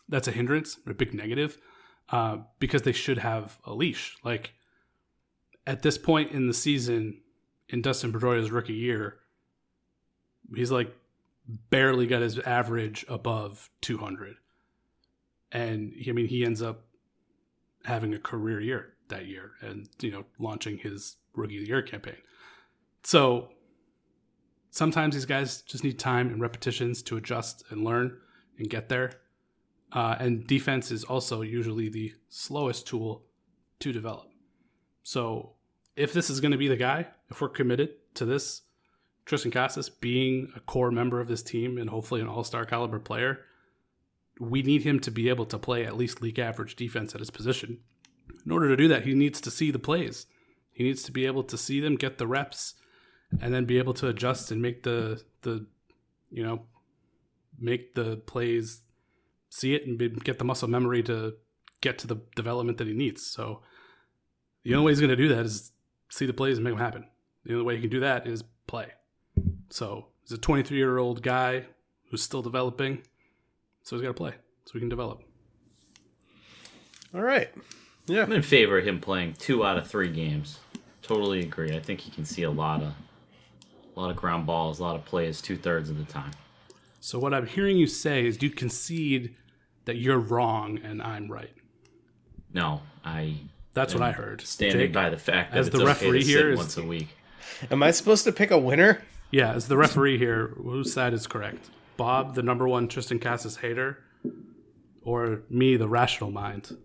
[0.09, 1.59] that's a hindrance, a big negative,
[2.11, 4.17] uh, because they should have a leash.
[4.25, 4.55] Like
[5.67, 7.21] at this point in the season,
[7.69, 9.19] in Dustin Pedroia's rookie year,
[10.55, 10.95] he's like
[11.71, 14.37] barely got his average above 200.
[15.53, 16.85] And I mean, he ends up
[17.87, 21.83] having a career year that year and, you know, launching his rookie of the year
[21.83, 22.17] campaign.
[23.05, 23.51] So
[24.71, 28.19] sometimes these guys just need time and repetitions to adjust and learn
[28.59, 29.13] and get there.
[29.93, 33.25] Uh, and defense is also usually the slowest tool
[33.79, 34.27] to develop.
[35.05, 35.53] So
[35.95, 38.63] if this is going to be the guy, if we're committed to this,
[39.25, 42.99] Tristan Casas being a core member of this team and hopefully an all star caliber
[42.99, 43.41] player,
[44.39, 47.31] we need him to be able to play at least league average defense at his
[47.31, 47.79] position.
[48.45, 50.27] In order to do that, he needs to see the plays.
[50.73, 52.75] He needs to be able to see them, get the reps,
[53.41, 55.67] and then be able to adjust and make the the
[56.31, 56.63] you know
[57.59, 58.83] make the plays
[59.49, 61.35] see it and be, get the muscle memory to
[61.81, 63.25] get to the development that he needs.
[63.25, 63.63] So
[64.65, 65.73] the only way he's going to do that is
[66.11, 67.07] see the plays and make them happen.
[67.45, 68.89] The only way he can do that is play.
[69.71, 71.67] So he's a 23 year old guy
[72.11, 73.03] who's still developing.
[73.87, 74.33] So he's got to play
[74.65, 75.23] so he can develop.
[77.15, 77.49] All right.
[78.09, 78.25] Yeah.
[78.25, 80.59] I'm in favor of him playing two out of three games.
[81.03, 81.71] Totally agree.
[81.71, 82.93] I think he can see a lot of
[83.97, 86.33] a lot of ground balls, a lot of plays two thirds of the time.
[86.99, 89.37] So what I'm hearing you say is do you concede
[89.85, 91.55] that you're wrong and I'm right.
[92.53, 93.37] No, I.
[93.73, 94.41] That's what I heard.
[94.41, 96.77] Standing Jake, by the fact that as it's the okay referee to here is- once
[96.77, 97.09] a week.
[97.71, 99.03] Am I supposed to pick a winner?
[99.31, 101.71] Yeah, as the referee here, whose side is correct?
[101.97, 104.03] Bob, the number one Tristan Casas hater,
[105.03, 106.77] or me, the rational mind?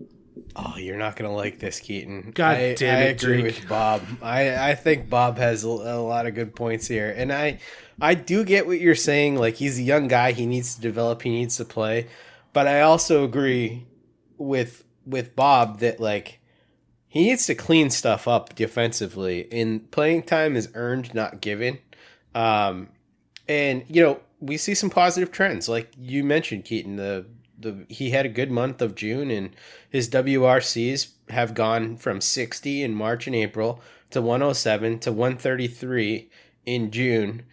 [0.56, 2.32] Oh, you're not gonna like this, Keaton.
[2.34, 3.46] God I, damn I it, agree Jake.
[3.62, 4.02] with Bob.
[4.22, 7.60] I, I think Bob has a, a lot of good points here, and I
[8.02, 9.36] I do get what you're saying.
[9.36, 12.08] Like he's a young guy, he needs to develop, he needs to play.
[12.54, 13.86] But I also agree
[14.38, 16.40] with with Bob that like
[17.08, 19.48] he needs to clean stuff up defensively.
[19.52, 21.80] And playing time is earned, not given.
[22.34, 22.90] Um,
[23.48, 26.98] and you know we see some positive trends, like you mentioned, Keaton.
[26.98, 27.26] The
[27.58, 29.56] the he had a good month of June, and
[29.90, 36.30] his WRCs have gone from 60 in March and April to 107 to 133
[36.66, 37.44] in June.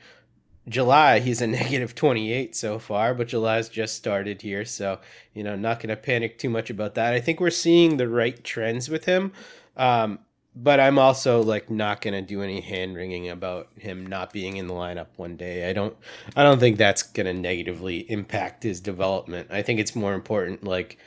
[0.66, 4.98] July, he's a negative 28 so far, but July's just started here, so
[5.35, 7.12] you know, not going to panic too much about that.
[7.12, 9.33] I think we're seeing the right trends with him.
[9.77, 10.20] Um,
[10.60, 14.66] but I'm also like not to do any hand wringing about him not being in
[14.66, 15.70] the lineup one day.
[15.70, 15.96] I don't
[16.34, 19.48] I don't think that's to negatively impact his development.
[19.50, 20.98] I think it's more important like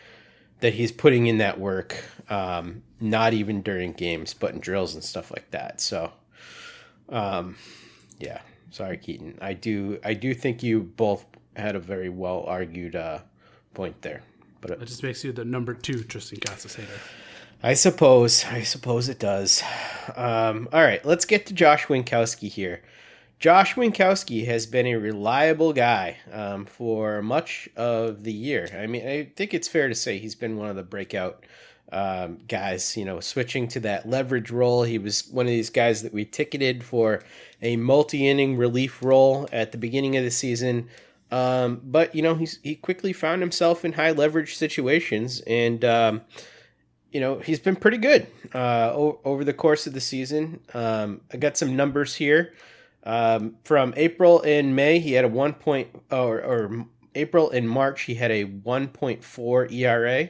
[0.61, 5.03] that he's putting in that work um, not even during games, but in drills and
[5.03, 5.81] stuff like that.
[5.81, 6.13] So
[7.09, 7.57] um,
[8.19, 9.37] yeah, sorry Keaton.
[9.41, 11.25] I do I do think you both
[11.57, 13.19] had a very well argued uh,
[13.73, 14.21] point there.
[14.61, 16.87] But That just makes you the number two Tristan Casas hater.
[17.63, 18.43] I suppose.
[18.45, 19.62] I suppose it does.
[20.15, 22.82] Um, all right, let's get to Josh Winckowski here.
[23.39, 28.67] Josh Winckowski has been a reliable guy um, for much of the year.
[28.76, 31.45] I mean, I think it's fair to say he's been one of the breakout
[31.91, 32.97] um, guys.
[32.97, 34.82] You know, switching to that leverage role.
[34.82, 37.21] He was one of these guys that we ticketed for
[37.62, 40.89] a multi-inning relief role at the beginning of the season.
[41.30, 45.86] Um, but you know, he's he quickly found himself in high leverage situations and.
[47.12, 50.62] You know he's been pretty good uh, over the course of the season.
[50.74, 52.54] Um, I got some numbers here
[53.04, 55.00] um, from April and May.
[55.00, 59.24] He had a one point or, or April and March he had a one point
[59.24, 60.30] four ERA.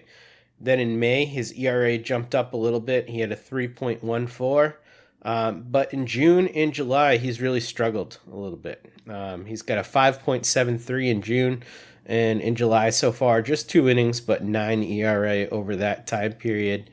[0.59, 3.09] Then in May his ERA jumped up a little bit.
[3.09, 4.79] He had a three point one four.
[5.23, 8.91] Um, but in June and July, he's really struggled a little bit.
[9.07, 11.63] Um, he's got a 5.73 in June,
[12.11, 16.89] and in July so far, just two innings, but nine ERA over that time period.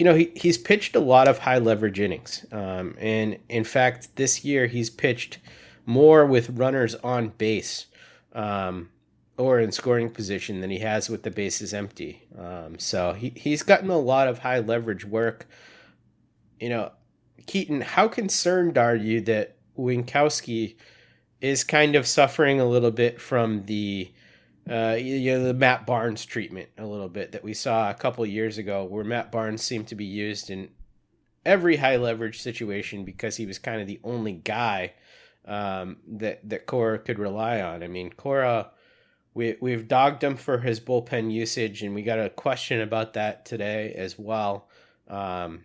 [0.00, 2.44] You know, he, he's pitched a lot of high leverage innings.
[2.50, 5.38] Um, and in fact, this year he's pitched
[5.86, 7.86] more with runners on base
[8.32, 8.88] um,
[9.38, 12.26] or in scoring position than he has with the bases empty.
[12.36, 15.46] Um, so he, he's gotten a lot of high leverage work.
[16.58, 16.90] You know,
[17.46, 20.74] Keaton, how concerned are you that Winckowski
[21.40, 24.12] is kind of suffering a little bit from the
[24.68, 28.24] uh, you know, the Matt Barnes treatment a little bit that we saw a couple
[28.24, 30.68] years ago, where Matt Barnes seemed to be used in
[31.44, 34.92] every high leverage situation because he was kind of the only guy
[35.46, 37.82] um, that that Cora could rely on.
[37.82, 38.70] I mean, Cora,
[39.34, 43.44] we we've dogged him for his bullpen usage, and we got a question about that
[43.44, 44.68] today as well.
[45.08, 45.64] Um,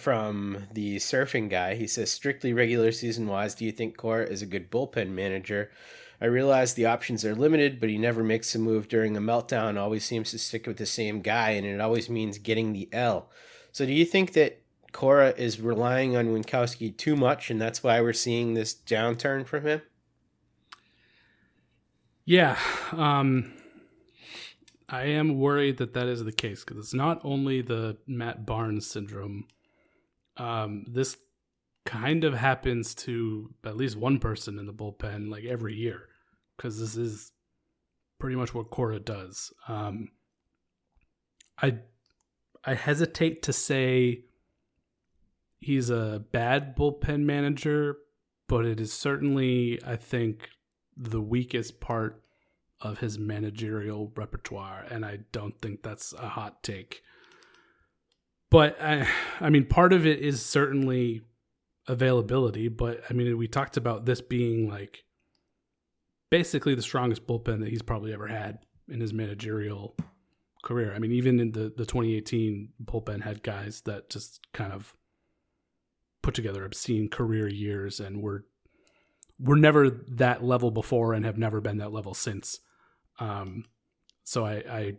[0.00, 4.42] from the surfing guy, he says, strictly regular season wise, do you think Cora is
[4.42, 5.70] a good bullpen manager?
[6.20, 9.78] I realize the options are limited, but he never makes a move during a meltdown,
[9.78, 13.30] always seems to stick with the same guy, and it always means getting the L.
[13.72, 18.00] So do you think that Cora is relying on Winckowski too much, and that's why
[18.00, 19.82] we're seeing this downturn from him?
[22.24, 22.56] Yeah,
[22.92, 23.52] um,
[24.88, 28.86] I am worried that that is the case because it's not only the Matt Barnes
[28.86, 29.46] syndrome.
[30.36, 31.16] Um, this
[31.84, 36.08] kind of happens to at least one person in the bullpen like every year
[36.56, 37.32] because this is
[38.18, 39.52] pretty much what Cora does.
[39.68, 40.08] Um,
[41.60, 41.78] I
[42.64, 44.24] I hesitate to say
[45.60, 47.96] he's a bad bullpen manager,
[48.48, 50.48] but it is certainly I think
[50.96, 52.22] the weakest part
[52.80, 57.02] of his managerial repertoire, and I don't think that's a hot take.
[58.54, 59.08] But I,
[59.40, 61.22] I mean, part of it is certainly
[61.88, 65.02] availability, but I mean, we talked about this being like
[66.30, 69.96] basically the strongest bullpen that he's probably ever had in his managerial
[70.62, 70.94] career.
[70.94, 74.94] I mean, even in the, the 2018 bullpen had guys that just kind of
[76.22, 78.44] put together obscene career years and were
[79.40, 82.60] were never that level before and have never been that level since.
[83.18, 83.64] Um,
[84.22, 84.92] so I, I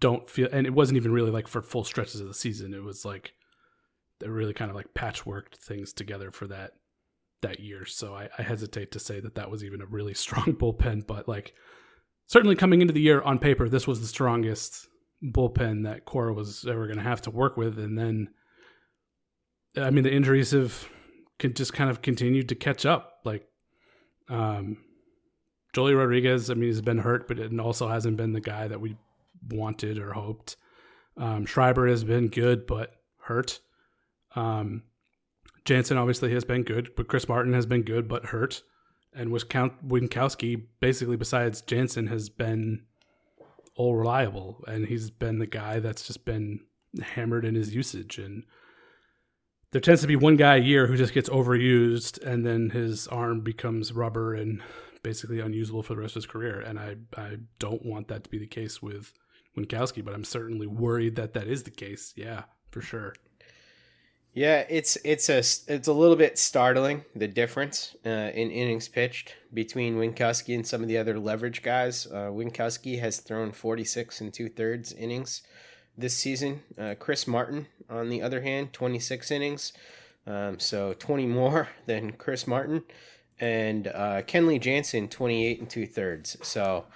[0.00, 2.74] don't feel, and it wasn't even really like for full stretches of the season.
[2.74, 3.34] It was like
[4.20, 6.72] they really kind of like patchworked things together for that
[7.42, 7.84] that year.
[7.84, 11.28] So I, I hesitate to say that that was even a really strong bullpen, but
[11.28, 11.54] like
[12.26, 14.88] certainly coming into the year on paper, this was the strongest
[15.22, 17.78] bullpen that Cora was ever going to have to work with.
[17.78, 18.28] And then,
[19.76, 20.88] I mean, the injuries have
[21.54, 23.20] just kind of continued to catch up.
[23.24, 23.46] Like,
[24.28, 24.78] um,
[25.74, 28.80] Joely Rodriguez, I mean, he's been hurt, but it also hasn't been the guy that
[28.80, 28.96] we
[29.48, 30.56] wanted or hoped.
[31.16, 33.60] Um, Schreiber has been good, but hurt.
[34.34, 34.82] Um,
[35.64, 38.62] Jansen obviously has been good, but Chris Martin has been good, but hurt.
[39.14, 42.82] And Winckowski, basically, besides Jansen, has been
[43.76, 44.64] all reliable.
[44.66, 46.60] And he's been the guy that's just been
[47.00, 48.18] hammered in his usage.
[48.18, 48.44] And
[49.70, 53.08] there tends to be one guy a year who just gets overused, and then his
[53.08, 54.60] arm becomes rubber and
[55.02, 56.60] basically unusable for the rest of his career.
[56.60, 59.12] And I, I don't want that to be the case with
[59.56, 62.12] Winckowski, but I'm certainly worried that that is the case.
[62.16, 63.14] Yeah, for sure.
[64.34, 69.36] Yeah, it's it's a it's a little bit startling the difference uh, in innings pitched
[69.52, 72.06] between Winckowski and some of the other leverage guys.
[72.06, 75.42] Uh, Winckowski has thrown 46 and two thirds innings
[75.96, 76.62] this season.
[76.76, 79.72] Uh, Chris Martin, on the other hand, 26 innings,
[80.26, 82.82] um, so 20 more than Chris Martin,
[83.38, 86.36] and uh, Kenley Jansen 28 and two thirds.
[86.42, 86.86] So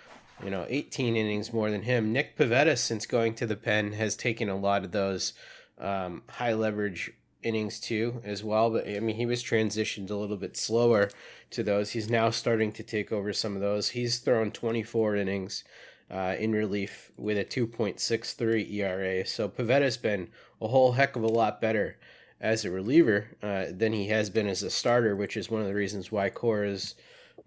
[0.43, 2.13] you know 18 innings more than him.
[2.13, 5.33] Nick Pivetta, since going to the pen, has taken a lot of those
[5.79, 10.37] um, high leverage innings too as well but i mean he was transitioned a little
[10.37, 11.09] bit slower
[11.51, 11.91] to those.
[11.91, 13.91] He's now starting to take over some of those.
[13.91, 15.65] He's thrown 24 innings
[16.11, 20.29] uh, in relief with a 2.63 era so Pivetta's been
[20.61, 21.97] a whole heck of a lot better
[22.41, 25.67] as a reliever uh, than he has been as a starter which is one of
[25.67, 26.95] the reasons why Cora is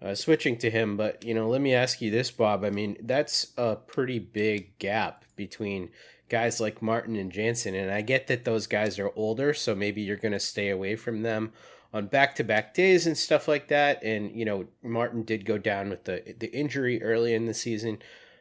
[0.02, 2.96] uh, switching to him but you know let me ask you this bob i mean
[3.02, 5.88] that's a pretty big gap between
[6.32, 7.74] guys like Martin and Jansen.
[7.74, 10.96] And I get that those guys are older, so maybe you're going to stay away
[10.96, 11.52] from them
[11.92, 14.02] on back to back days and stuff like that.
[14.02, 17.98] And, you know, Martin did go down with the, the injury early in the season,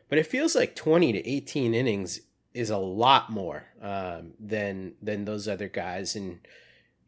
[0.08, 2.22] but it feels like 20 to 18 innings
[2.54, 6.38] is a lot more um, than than those other guys and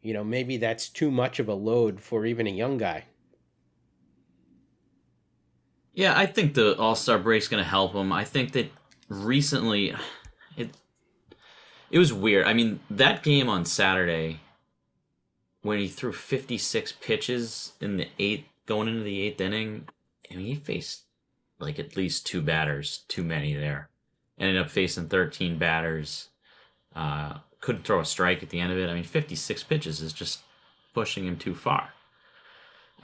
[0.00, 3.04] you know maybe that's too much of a load for even a young guy
[5.94, 8.70] yeah i think the all-star break's going to help him i think that
[9.08, 9.94] recently
[10.56, 10.70] it
[11.94, 12.46] it was weird.
[12.46, 14.40] I mean, that game on Saturday
[15.62, 19.86] when he threw 56 pitches in the eighth going into the eighth inning,
[20.28, 21.04] I mean, he faced
[21.60, 23.90] like at least two batters too many there.
[24.38, 26.30] Ended up facing 13 batters.
[26.96, 28.90] Uh, couldn't throw a strike at the end of it.
[28.90, 30.40] I mean, 56 pitches is just
[30.94, 31.93] pushing him too far.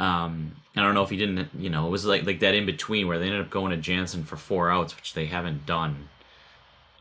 [0.01, 2.67] Um, I don't know if he didn't, you know, it was like like that in
[2.67, 6.09] between where they ended up going to Jansen for four outs, which they haven't done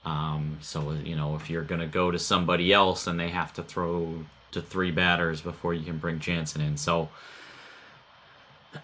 [0.06, 3.64] um, so you know, if you're gonna go to somebody else, and they have to
[3.64, 6.78] throw to three batters before you can bring Jansen in.
[6.78, 7.10] So,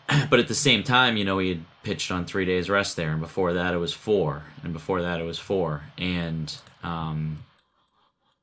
[0.29, 3.11] but at the same time, you know, he had pitched on three days rest there,
[3.11, 7.45] and before that it was four, and before that it was four, and um,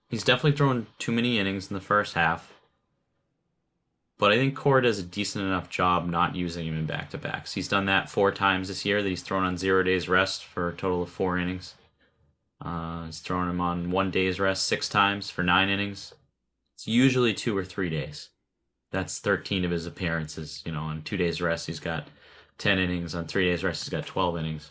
[0.08, 2.51] he's definitely thrown too many innings in the first half.
[4.22, 7.18] But I think Cora does a decent enough job not using him in back to
[7.18, 7.54] backs.
[7.54, 10.68] He's done that four times this year that he's thrown on zero days rest for
[10.68, 11.74] a total of four innings.
[12.64, 16.14] Uh, he's thrown him on one day's rest six times for nine innings.
[16.76, 18.28] It's usually two or three days.
[18.92, 20.62] That's 13 of his appearances.
[20.64, 22.06] You know, on two days rest, he's got
[22.58, 23.16] 10 innings.
[23.16, 24.70] On three days rest, he's got 12 innings.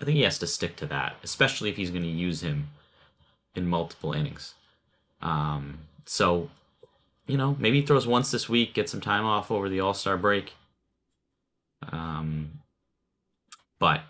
[0.00, 2.70] I think he has to stick to that, especially if he's going to use him
[3.54, 4.54] in multiple innings.
[5.20, 6.48] Um, so
[7.28, 9.94] you know, maybe he throws once this week, get some time off over the All
[9.94, 10.54] Star break.
[11.92, 12.60] Um,
[13.78, 14.00] but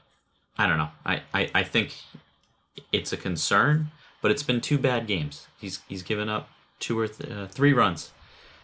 [0.57, 0.89] I don't know.
[1.05, 1.95] I, I, I think
[2.93, 3.91] it's a concern,
[4.23, 5.49] but it's been two bad games.
[5.61, 6.49] He's he's given up
[6.79, 8.13] two or th- uh, three runs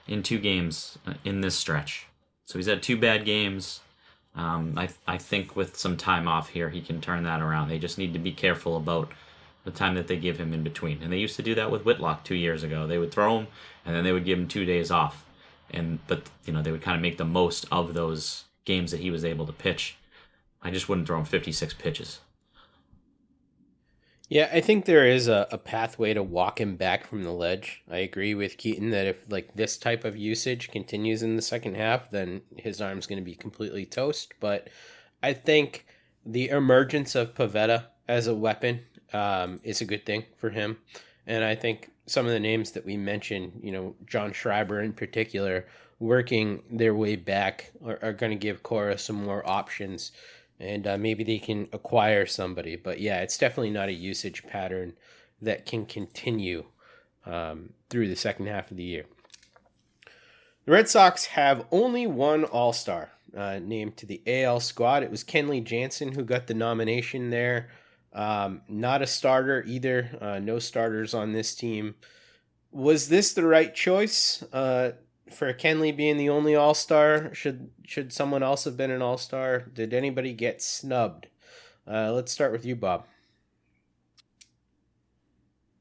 [0.07, 2.07] in two games uh, in this stretch.
[2.47, 3.81] So he's had two bad games.
[4.37, 7.69] Um, I I think with some time off here, he can turn that around.
[7.69, 9.11] They just need to be careful about
[9.65, 11.03] the time that they give him in between.
[11.03, 12.87] And they used to do that with Whitlock two years ago.
[12.87, 13.47] They would throw him
[13.85, 15.25] and then they would give him two days off.
[15.71, 19.01] And but you know they would kind of make the most of those games that
[19.01, 19.97] he was able to pitch.
[20.63, 22.21] I just wouldn't throw him 56 pitches.
[24.29, 27.83] Yeah, I think there is a, a pathway to walk him back from the ledge.
[27.91, 31.77] I agree with Keaton that if like this type of usage continues in the second
[31.77, 34.33] half, then his arm's going to be completely toast.
[34.41, 34.71] But
[35.23, 35.87] I think
[36.25, 38.81] the emergence of Pivetta as a weapon
[39.15, 40.77] um, is a good thing for him.
[41.27, 44.93] And I think some of the names that we mentioned, you know, John Schreiber in
[44.93, 45.67] particular,
[45.99, 50.13] working their way back are, are going to give Cora some more options.
[50.61, 52.77] And uh, maybe they can acquire somebody.
[52.77, 54.95] But yeah, it's definitely not a usage pattern
[55.41, 56.65] that can continue
[57.25, 59.07] um, through the second half of the year.
[60.65, 65.03] The Red Sox have only one All Star uh, named to the AL squad.
[65.03, 67.69] It was Kenley Jansen who got the nomination there.
[68.15, 70.11] Um, not a starter either.
[70.21, 71.97] Uh, no starters on this team.
[72.71, 74.93] Was this the right choice uh,
[75.31, 77.35] for Kenley being the only All Star?
[77.35, 79.65] Should should someone else have been an All Star?
[79.73, 81.27] Did anybody get snubbed?
[81.87, 83.05] Uh, let's start with you, Bob.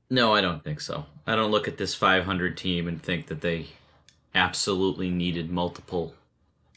[0.09, 1.05] No, I don't think so.
[1.25, 3.67] I don't look at this 500 team and think that they
[4.35, 6.13] absolutely needed multiple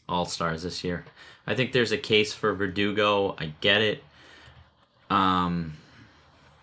[0.07, 1.05] All Stars this year.
[1.45, 3.35] I think there's a case for Verdugo.
[3.37, 4.03] I get it.
[5.09, 5.73] Um,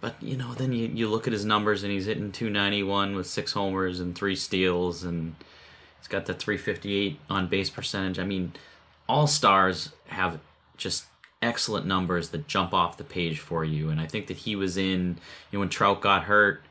[0.01, 3.27] but you know, then you, you look at his numbers and he's hitting 291 with
[3.27, 5.35] six homers and three steals, and
[5.99, 8.19] he's got the 358 on base percentage.
[8.19, 8.53] I mean,
[9.09, 10.41] all stars have
[10.77, 11.05] just
[11.45, 13.91] excellent numbers that jump off the page for you.
[13.91, 15.19] And I think that he was in,
[15.51, 16.63] you know, when Trout got hurt,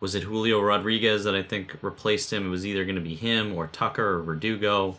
[0.00, 2.46] was it Julio Rodriguez that I think replaced him?
[2.46, 4.98] It was either going to be him or Tucker or Verdugo.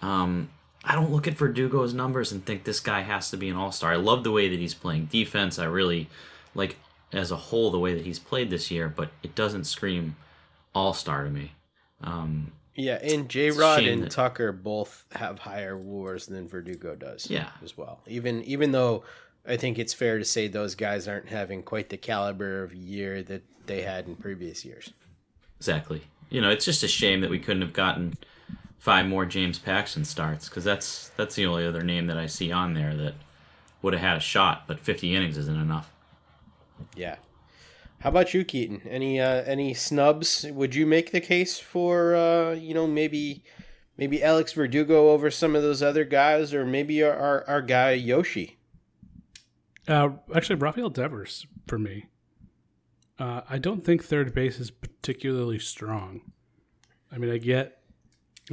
[0.00, 0.48] Um,
[0.84, 3.72] I don't look at Verdugo's numbers and think this guy has to be an all
[3.72, 3.92] star.
[3.92, 5.58] I love the way that he's playing defense.
[5.58, 6.08] I really
[6.54, 6.76] like,
[7.12, 10.16] as a whole, the way that he's played this year, but it doesn't scream
[10.74, 11.52] all star to me.
[12.02, 14.10] Um, yeah, and J Rod and that...
[14.10, 17.28] Tucker both have higher WARs than Verdugo does.
[17.30, 18.00] Yeah, as well.
[18.06, 19.04] Even even though
[19.46, 23.22] I think it's fair to say those guys aren't having quite the caliber of year
[23.24, 24.92] that they had in previous years.
[25.58, 26.02] Exactly.
[26.30, 28.14] You know, it's just a shame that we couldn't have gotten
[28.82, 32.50] five more James Paxton starts because that's that's the only other name that I see
[32.50, 33.14] on there that
[33.80, 35.92] would have had a shot, but 50 innings isn't enough.
[36.96, 37.16] Yeah.
[38.00, 38.82] How about you, Keaton?
[38.84, 40.44] Any uh, any snubs?
[40.50, 43.44] Would you make the case for uh, you know maybe
[43.96, 47.92] maybe Alex Verdugo over some of those other guys, or maybe our our, our guy
[47.92, 48.58] Yoshi?
[49.86, 52.06] Uh, actually, Rafael Devers for me.
[53.16, 56.32] Uh, I don't think third base is particularly strong.
[57.12, 57.81] I mean, I get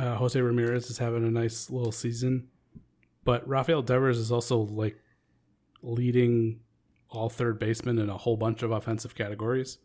[0.02, 2.48] uh, Jose Ramirez is having a nice little season,
[3.24, 4.98] but Rafael Devers is also like
[5.82, 6.60] leading
[7.10, 9.80] all third basemen in a whole bunch of offensive categories.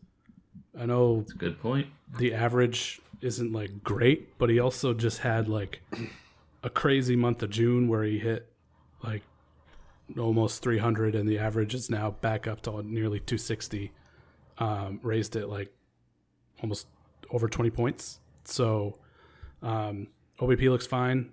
[0.79, 1.87] I know That's a good point.
[2.17, 5.81] The average isn't like great, but he also just had like
[6.63, 8.51] a crazy month of June where he hit
[9.03, 9.23] like
[10.19, 13.91] almost 300 and the average is now back up to nearly 260
[14.57, 15.73] um, raised it like
[16.61, 16.87] almost
[17.31, 18.97] over 20 points so
[19.65, 20.07] um,
[20.39, 21.31] OBP looks fine.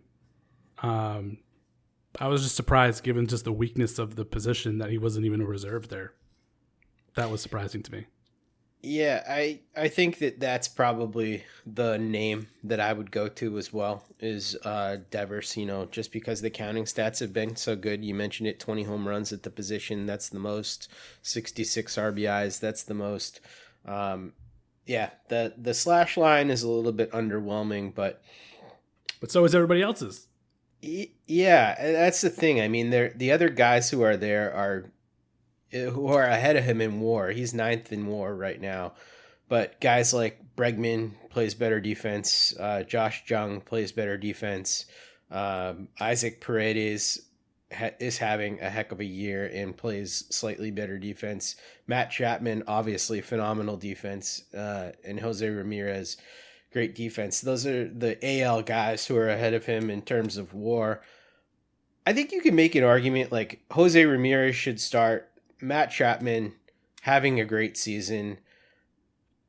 [0.83, 1.39] Um,
[2.18, 5.41] I was just surprised, given just the weakness of the position, that he wasn't even
[5.41, 6.14] a reserve there.
[7.14, 8.07] That was surprising to me.
[8.85, 13.72] Yeah, I I think that that's probably the name that I would go to as
[13.72, 15.57] well is uh, Devers.
[15.57, 18.05] You know, just because the counting stats have been so good.
[18.05, 20.07] You mentioned it, twenty home runs at the position.
[20.07, 20.89] That's the most.
[21.22, 22.59] Sixty six RBIs.
[22.59, 23.41] That's the most.
[23.85, 24.33] Um,
[24.87, 28.22] yeah, the the slash line is a little bit underwhelming, but
[29.20, 30.26] but so is everybody else's.
[30.80, 32.61] Yeah, that's the thing.
[32.61, 34.93] I mean, there the other guys who are there are
[35.72, 37.30] uh, who are ahead of him in WAR.
[37.30, 38.95] He's ninth in WAR right now,
[39.49, 42.55] but guys like Bregman plays better defense.
[42.59, 44.87] Uh, Josh Jung plays better defense.
[45.30, 47.20] Um, Isaac Paredes
[47.98, 51.56] is having a heck of a year and plays slightly better defense.
[51.86, 56.16] Matt Chapman, obviously phenomenal defense, uh, and Jose Ramirez,
[56.72, 57.40] great defense.
[57.40, 61.02] Those are the AL guys who are ahead of him in terms of WAR.
[62.06, 65.30] I think you can make an argument like Jose Ramirez should start.
[65.60, 66.54] Matt Chapman
[67.02, 68.38] having a great season.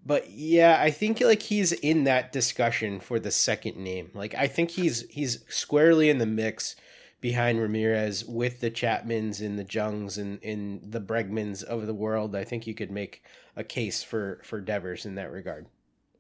[0.06, 4.12] But yeah, I think like he's in that discussion for the second name.
[4.14, 6.76] Like I think he's he's squarely in the mix
[7.24, 12.36] behind Ramirez with the Chapmans and the Jungs and, and the Bregmans of the world.
[12.36, 13.24] I think you could make
[13.56, 15.68] a case for for Devers in that regard.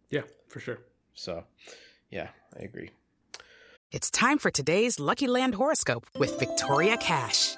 [0.09, 0.79] Yeah, for sure.
[1.13, 1.43] So,
[2.09, 2.91] yeah, I agree.
[3.91, 7.57] It's time for today's Lucky Land horoscope with Victoria Cash.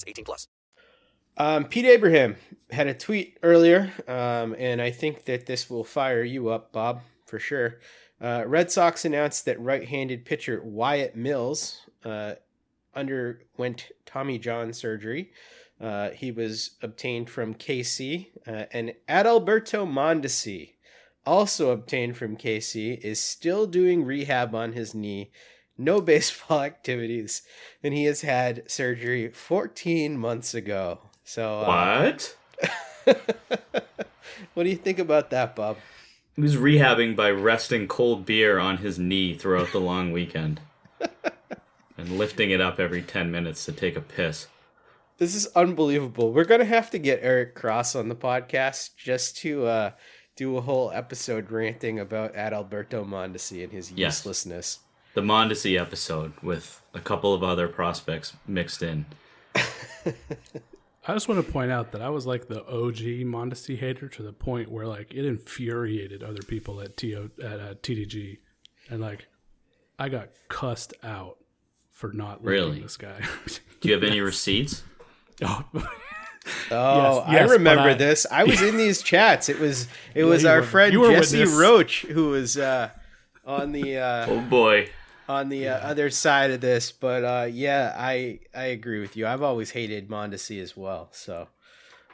[0.07, 0.47] 18 plus.
[1.37, 2.35] Um, Pete Abraham
[2.71, 7.01] had a tweet earlier, um, and I think that this will fire you up, Bob,
[7.25, 7.79] for sure.
[8.21, 12.33] Uh, Red Sox announced that right-handed pitcher Wyatt Mills uh,
[12.93, 15.31] underwent Tommy John surgery.
[15.79, 20.73] Uh, he was obtained from KC, uh, and Adalberto Mondesi,
[21.25, 25.31] also obtained from KC, is still doing rehab on his knee.
[25.83, 27.41] No baseball activities,
[27.83, 30.99] and he has had surgery 14 months ago.
[31.23, 32.35] So uh, What?
[34.53, 35.77] what do you think about that, Bob?
[36.35, 40.61] He was rehabbing by resting cold beer on his knee throughout the long weekend
[41.97, 44.47] and lifting it up every 10 minutes to take a piss.
[45.17, 46.31] This is unbelievable.
[46.31, 49.91] We're gonna have to get Eric Cross on the podcast just to uh,
[50.35, 54.19] do a whole episode ranting about Adalberto Mondesi and his Yes.
[54.19, 54.79] uselessness.
[55.13, 59.05] The Mondesi episode with a couple of other prospects mixed in.
[59.55, 64.23] I just want to point out that I was like the OG Mondesi hater to
[64.23, 68.37] the point where like it infuriated other people at TO at uh, TDG,
[68.89, 69.27] and like
[69.99, 71.37] I got cussed out
[71.89, 72.79] for not Really?
[72.81, 73.21] this guy.
[73.81, 74.83] Do you have any receipts?
[75.43, 78.25] Oh, Oh, Yes, I yes, but remember I- this.
[78.31, 79.47] I was in these chats.
[79.49, 79.83] It was
[80.15, 81.55] it Yeah, was our were- friend Jesse witness.
[81.59, 82.89] Roach who was uh,
[83.45, 84.89] on the uh, Oh boy.
[85.27, 86.91] On the uh, other side of this.
[86.91, 89.27] But uh, yeah, I I agree with you.
[89.27, 91.47] I've always hated Mondesi as well, so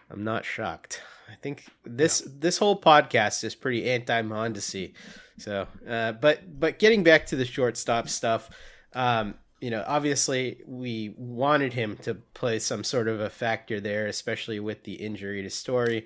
[0.09, 1.01] I'm not shocked.
[1.29, 4.93] I think this this whole podcast is pretty anti Mondesi.
[5.37, 8.49] So, uh, but but getting back to the shortstop stuff,
[8.93, 14.07] um, you know, obviously we wanted him to play some sort of a factor there,
[14.07, 16.05] especially with the injury to Story.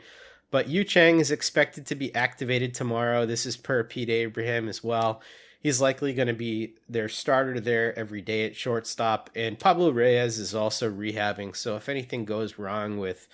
[0.51, 3.25] But Yu Chang is expected to be activated tomorrow.
[3.25, 5.21] This is per Pete Abraham as well.
[5.61, 9.29] He's likely going to be their starter there every day at shortstop.
[9.35, 11.55] And Pablo Reyes is also rehabbing.
[11.55, 13.27] So if anything goes wrong with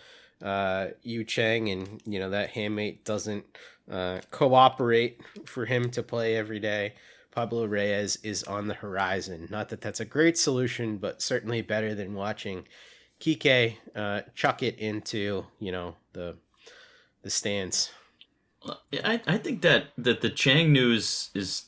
[0.43, 3.45] uh, Yu Chang and, you know, that hamate doesn't
[3.89, 6.95] uh, cooperate for him to play every day,
[7.32, 9.47] Pablo Reyes is on the horizon.
[9.49, 12.67] Not that that's a great solution, but certainly better than watching
[13.21, 16.36] Kike uh, chuck it into, you know, the
[17.23, 17.91] the stands.
[19.03, 21.65] I, I think that, that the Chang news is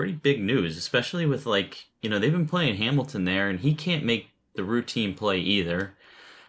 [0.00, 3.74] pretty big news, especially with like, you know, they've been playing Hamilton there and he
[3.74, 5.92] can't make the routine play either.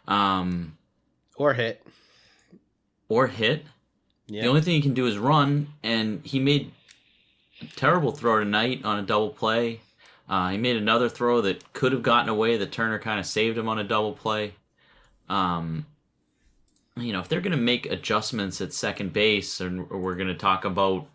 [0.07, 0.77] Um
[1.35, 1.85] Or hit.
[3.09, 3.65] or hit.
[4.27, 4.43] Yeah.
[4.43, 6.71] The only thing he can do is run, and he made
[7.61, 9.81] a terrible throw tonight on a double play.
[10.29, 13.57] Uh, he made another throw that could have gotten away that Turner kind of saved
[13.57, 14.53] him on a double play.
[15.27, 15.85] Um,
[16.95, 20.33] you know, if they're going to make adjustments at second base, and we're going to
[20.35, 21.07] talk about,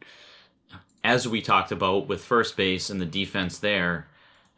[1.07, 4.09] as we talked about with first base and the defense there,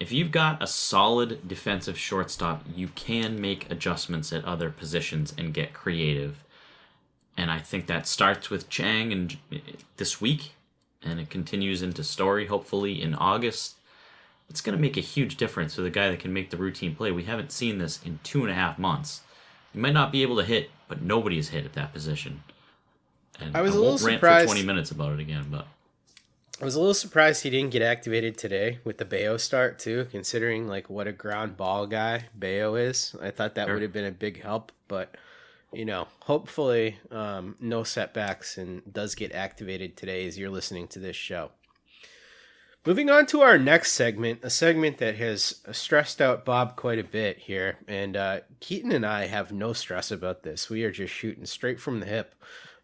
[0.01, 5.53] if you've got a solid defensive shortstop, you can make adjustments at other positions and
[5.53, 6.43] get creative.
[7.37, 9.37] And I think that starts with Chang and
[9.99, 10.55] this week,
[11.03, 13.75] and it continues into Story hopefully in August.
[14.49, 16.97] It's going to make a huge difference for the guy that can make the routine
[16.97, 17.13] play.
[17.13, 19.21] We haven't seen this in two and a half months.
[19.75, 22.43] You might not be able to hit, but nobody has hit at that position.
[23.39, 25.67] And I was a won't little rant surprised- for 20 minutes about it again, but
[26.61, 30.09] I was a little surprised he didn't get activated today with the Bello start too,
[30.11, 33.15] considering like what a ground ball guy Bello is.
[33.23, 33.75] I thought that Sure.
[33.75, 35.15] would have been a big help, but
[35.73, 40.99] you know, hopefully um, no setbacks and does get activated today as you're listening to
[40.99, 41.51] this show.
[42.85, 47.05] Moving on to our next segment, a segment that has stressed out Bob quite a
[47.05, 50.71] bit here, and uh, Keaton and I have no stress about this.
[50.71, 52.35] We are just shooting straight from the hip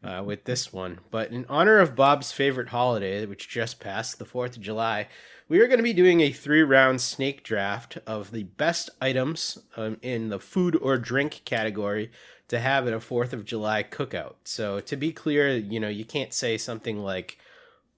[0.04, 1.00] uh, with this one.
[1.10, 5.08] But in honor of Bob's favorite holiday, which just passed, the 4th of July,
[5.48, 9.58] we are going to be doing a three round snake draft of the best items
[9.76, 12.10] um, in the food or drink category
[12.48, 14.34] to have at a 4th of July cookout.
[14.44, 17.38] So to be clear, you know, you can't say something like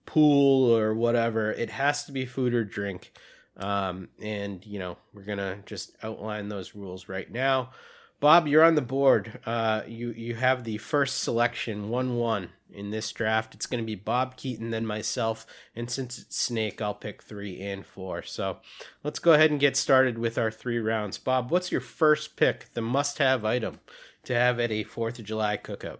[0.06, 1.52] pool or whatever.
[1.52, 3.12] It has to be food or drink.
[3.56, 7.70] Um, and, you know, we're going to just outline those rules right now.
[8.18, 9.40] Bob, you're on the board.
[9.44, 13.54] Uh, you you have the first selection, one one in this draft.
[13.54, 17.60] It's going to be Bob Keaton, then myself, and since it's Snake, I'll pick three
[17.60, 18.22] and four.
[18.22, 18.58] So
[19.04, 21.18] let's go ahead and get started with our three rounds.
[21.18, 23.80] Bob, what's your first pick, the must-have item
[24.24, 25.98] to have at a Fourth of July cookout?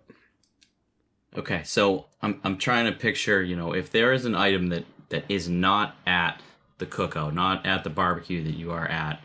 [1.37, 4.85] Okay, so I'm I'm trying to picture, you know, if there is an item that
[5.11, 6.41] that is not at
[6.79, 9.21] the cookout, not at the barbecue that you are at,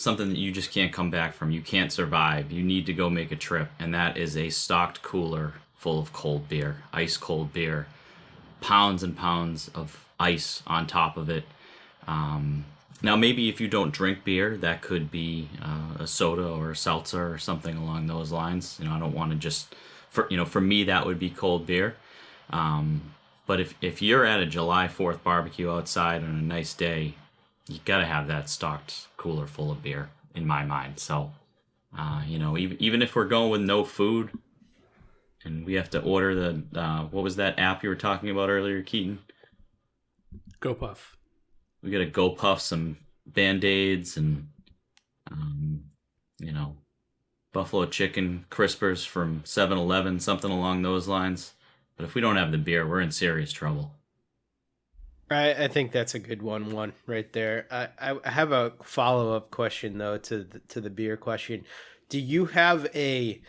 [0.00, 3.10] something that you just can't come back from, you can't survive, you need to go
[3.10, 7.52] make a trip, and that is a stocked cooler full of cold beer, ice cold
[7.52, 7.86] beer,
[8.62, 11.44] pounds and pounds of ice on top of it.
[12.06, 12.64] Um,
[13.02, 16.76] now, maybe if you don't drink beer, that could be uh, a soda or a
[16.76, 18.78] seltzer or something along those lines.
[18.80, 19.74] You know, I don't want to just
[20.08, 21.96] for you know for me that would be cold beer.
[22.50, 23.12] Um,
[23.46, 27.14] but if if you're at a July Fourth barbecue outside on a nice day,
[27.70, 30.98] you gotta have that stocked cooler full of beer in my mind.
[30.98, 31.32] So,
[31.96, 34.30] uh, you know, even even if we're going with no food,
[35.44, 38.48] and we have to order the uh, what was that app you were talking about
[38.50, 39.20] earlier, Keaton?
[40.60, 41.16] Go Puff.
[41.82, 44.48] we gotta go puff some band-aids and
[45.30, 45.84] um,
[46.38, 46.76] you know
[47.52, 51.52] buffalo chicken crispers from 7-eleven something along those lines
[51.96, 53.92] but if we don't have the beer we're in serious trouble
[55.30, 57.66] I, I think that's a good one, one right there.
[57.70, 61.64] I, I have a follow up question though to the, to the beer question.
[62.08, 63.40] Do you have a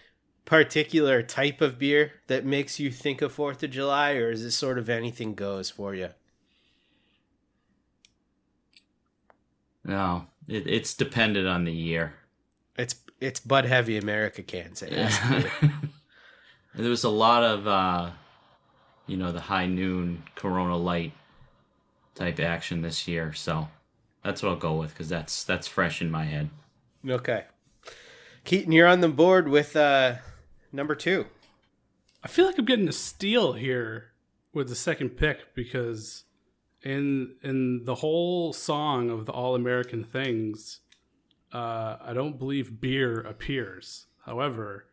[0.46, 4.52] particular type of beer that makes you think of Fourth of July, or is it
[4.52, 6.10] sort of anything goes for you?
[9.84, 12.14] no it, it's dependent on the year
[12.78, 14.84] It's it's Bud Heavy America cans.
[16.74, 18.12] There was a lot of uh
[19.08, 21.14] you know the high noon corona light
[22.22, 23.68] type action this year so
[24.24, 26.50] that's what i'll go with because that's that's fresh in my head
[27.10, 27.46] okay,
[28.44, 30.16] Keaton, you're on the board with uh,
[30.72, 31.26] number two.
[32.24, 34.12] I feel like I'm getting a steal here
[34.54, 36.26] with the second pick because
[36.84, 40.82] in in the whole song of the All American Things,
[41.54, 44.08] uh, I don't believe beer appears.
[44.26, 44.86] However,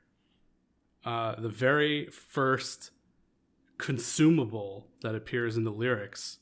[1.04, 2.90] uh, the very first
[3.76, 6.38] consumable that appears in the lyrics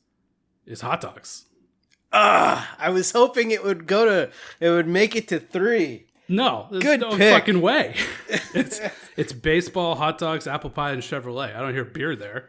[0.67, 1.45] is hot dogs.
[2.13, 6.07] Ah, I was hoping it would go to it would make it to three.
[6.29, 7.33] No, there's Good no pick.
[7.33, 7.95] fucking way.
[8.55, 8.81] it's
[9.17, 11.55] it's baseball, hot dogs, apple pie, and Chevrolet.
[11.55, 12.49] I don't hear beer there,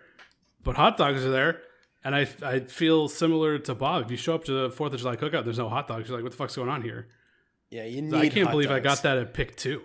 [0.64, 1.62] but hot dogs are there.
[2.04, 4.06] And I, I feel similar to Bob.
[4.06, 6.08] If you show up to the Fourth of July cookout, there's no hot dogs.
[6.08, 7.08] You're like, what the fuck's going on here?
[7.70, 8.12] Yeah, you need.
[8.12, 9.82] So I can't believe I got that at pick two.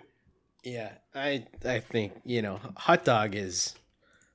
[0.63, 3.75] Yeah, I I think you know hot dog is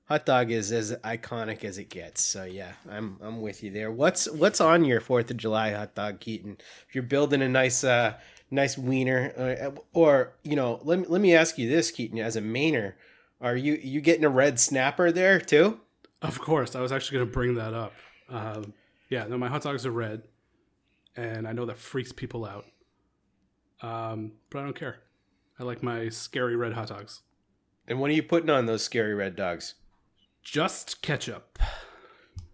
[0.08, 2.22] hot dog is as iconic as it gets.
[2.22, 3.92] So yeah, I'm I'm with you there.
[3.92, 6.56] What's what's on your Fourth of July hot dog, Keaton?
[6.88, 8.14] If you're building a nice uh
[8.50, 12.36] nice wiener, uh, or you know, let me let me ask you this, Keaton, as
[12.36, 12.94] a Mainer,
[13.40, 15.80] are you you getting a red snapper there too?
[16.22, 17.92] Of course, I was actually going to bring that up.
[18.28, 18.74] Um,
[19.08, 20.22] yeah, no, my hot dogs are red,
[21.16, 22.64] and I know that freaks people out.
[23.80, 24.96] Um, but I don't care.
[25.60, 27.20] I like my scary red hot dogs.
[27.86, 29.74] And what are you putting on those scary red dogs?
[30.50, 31.58] Just ketchup.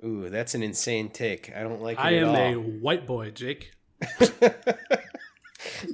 [0.04, 1.54] Ooh, that's an insane take.
[1.54, 2.36] I don't like it I am all.
[2.36, 3.72] a white boy, Jake.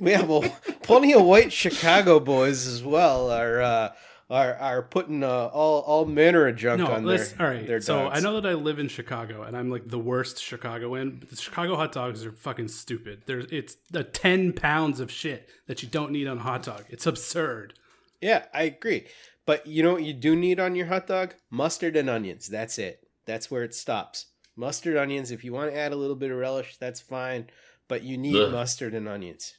[0.01, 0.43] we have well,
[0.83, 3.31] plenty of white Chicago boys as well.
[3.31, 3.93] Our uh,
[4.31, 7.67] are are putting uh, all all manner of junk No, on their all right.
[7.67, 8.09] their so.
[8.09, 11.19] I know that I live in Chicago, and I'm like the worst Chicagoan.
[11.21, 13.25] But the Chicago hot dogs are fucking stupid.
[13.27, 16.87] There's it's the ten pounds of shit that you don't need on a hot dog.
[16.89, 17.75] It's absurd.
[18.21, 19.07] Yeah, I agree.
[19.47, 21.35] But you know what you do need on your hot dog?
[21.51, 22.49] Mustard and onions.
[22.49, 23.07] That's it.
[23.27, 24.27] That's where it stops.
[24.57, 25.31] Mustard, onions.
[25.31, 27.49] If you want to add a little bit of relish, that's fine.
[27.89, 28.53] But you need Ugh.
[28.53, 29.55] mustard and onions.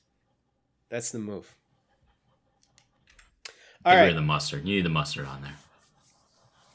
[0.89, 1.55] That's the move.
[3.83, 4.67] All of the mustard.
[4.67, 5.55] You need the mustard on there.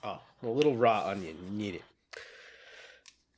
[0.03, 1.37] Oh, a little raw onion.
[1.45, 1.83] You need it.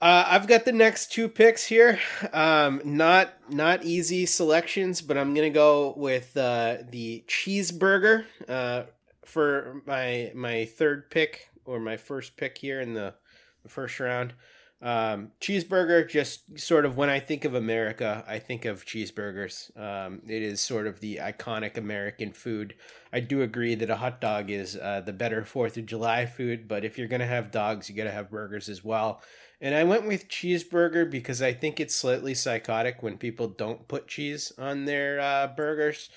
[0.01, 1.99] Uh, I've got the next two picks here.
[2.33, 8.85] Um, not not easy selections, but I'm gonna go with uh, the cheeseburger uh,
[9.29, 13.15] for my my third pick or my first pick here in the,
[13.63, 14.33] the first round.
[14.81, 19.77] Um, cheeseburger, just sort of when I think of America, I think of cheeseburgers.
[19.77, 22.75] Um, it is sort of the iconic American food.
[23.13, 26.69] I do agree that a hot dog is uh, the better Fourth of July food,
[26.69, 29.21] but if you're gonna have dogs, you gotta have burgers as well.
[29.61, 34.07] And I went with cheeseburger because I think it's slightly psychotic when people don't put
[34.07, 36.09] cheese on their uh, burgers.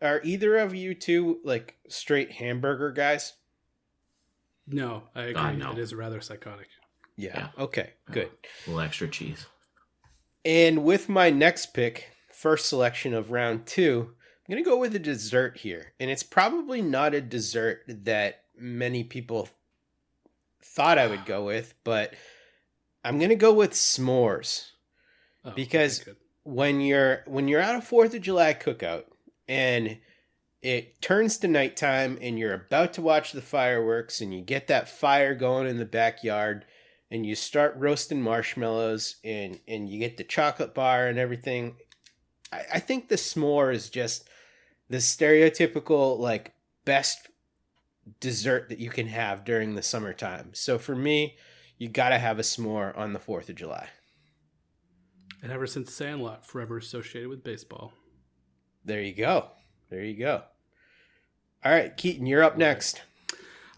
[0.00, 3.34] Are either of you two like straight hamburger guys?
[4.66, 5.34] No, I agree.
[5.34, 5.72] God, no.
[5.72, 6.68] It is rather psychotic.
[7.16, 7.48] Yeah.
[7.58, 7.94] Okay.
[8.10, 8.30] Good.
[8.66, 9.46] A little extra cheese.
[10.44, 14.10] And with my next pick, first selection of round two,
[14.48, 15.94] I'm going to go with a dessert here.
[15.98, 19.48] And it's probably not a dessert that many people
[20.62, 22.14] thought I would go with, but
[23.04, 24.70] I'm going to go with s'mores.
[25.44, 26.08] Oh, because
[26.44, 29.04] when you're when you're at a 4th of July cookout
[29.48, 29.98] and
[30.60, 34.88] it turns to nighttime and you're about to watch the fireworks and you get that
[34.88, 36.64] fire going in the backyard
[37.10, 41.76] and you start roasting marshmallows and and you get the chocolate bar and everything.
[42.52, 44.28] I, I think the s'more is just
[44.90, 47.28] the stereotypical like best
[48.20, 50.50] dessert that you can have during the summertime.
[50.54, 51.36] So for me
[51.78, 53.88] you gotta have a s'more on the 4th of july.
[55.40, 57.92] And ever since Sandlot, forever associated with baseball.
[58.88, 59.50] There you go
[59.90, 60.42] there you go
[61.64, 63.02] all right keaton you're up next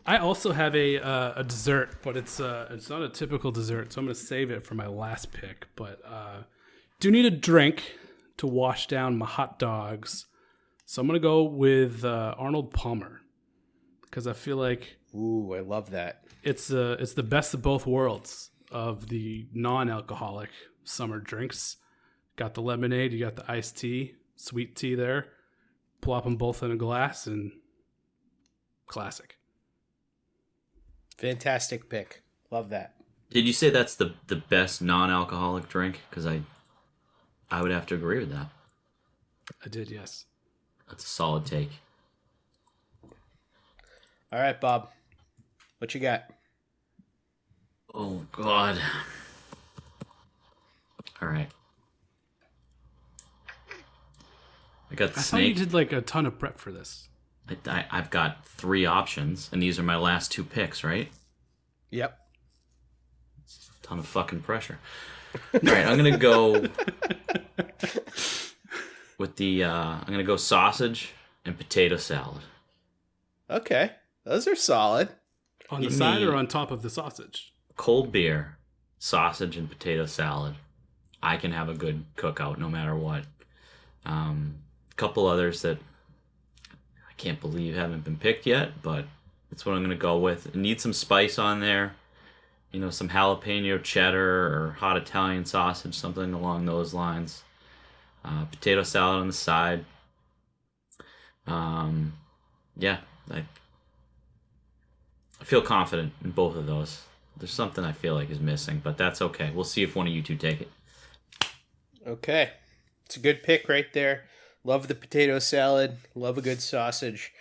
[0.06, 3.92] I also have a uh, a dessert, but it's uh, it's not a typical dessert,
[3.92, 5.68] so I'm gonna save it for my last pick.
[5.76, 6.44] But uh,
[7.00, 7.96] do need a drink
[8.38, 10.26] to wash down my hot dogs,
[10.86, 13.20] so I'm gonna go with uh, Arnold Palmer
[14.02, 16.24] because I feel like ooh, I love that.
[16.42, 20.50] It's uh, it's the best of both worlds of the non-alcoholic
[20.84, 21.76] summer drinks.
[22.36, 25.26] Got the lemonade, you got the iced tea, sweet tea there.
[26.01, 27.53] Plop them both in a glass and
[28.86, 29.36] classic.
[31.18, 32.95] fantastic pick love that
[33.30, 36.01] Did you say that's the the best non-alcoholic drink?
[36.09, 36.41] Because I,
[37.51, 38.49] I would have to agree with that.
[39.64, 40.24] I did, yes.
[40.88, 41.70] That's a solid take.
[44.32, 44.88] all right bob
[45.78, 46.24] what you got
[47.93, 48.80] Oh God.
[51.20, 51.49] All right.
[54.91, 57.09] I got the I thought you did like a ton of prep for this.
[57.49, 61.09] I, I, I've got three options, and these are my last two picks, right?
[61.91, 62.18] Yep.
[63.45, 64.78] It's a Ton of fucking pressure.
[65.55, 66.66] All right, I'm gonna go
[69.18, 69.64] with the.
[69.64, 71.12] Uh, I'm gonna go sausage
[71.45, 72.43] and potato salad.
[73.49, 73.93] okay
[74.24, 75.09] those are solid
[75.70, 77.53] On the side or on top of the sausage?
[77.76, 78.59] Cold beer,
[78.99, 80.57] sausage and potato salad.
[81.22, 83.24] I can have a good cookout no matter what.
[84.05, 84.69] Um, a
[85.01, 85.78] couple others that
[86.68, 89.07] I can't believe haven't been picked yet, but
[89.51, 90.46] that's what I'm gonna go with.
[90.46, 91.94] It needs some spice on there.
[92.70, 97.42] You know, some jalapeno cheddar or hot Italian sausage, something along those lines.
[98.22, 99.86] Uh, potato salad on the side.
[101.46, 102.12] Um,
[102.76, 102.98] yeah,
[103.30, 103.44] I,
[105.40, 107.03] I feel confident in both of those.
[107.38, 109.51] There's something I feel like is missing, but that's okay.
[109.53, 110.68] We'll see if one of you two take it.
[112.07, 112.51] okay
[113.07, 114.24] it's a good pick right there
[114.64, 117.32] love the potato salad love a good sausage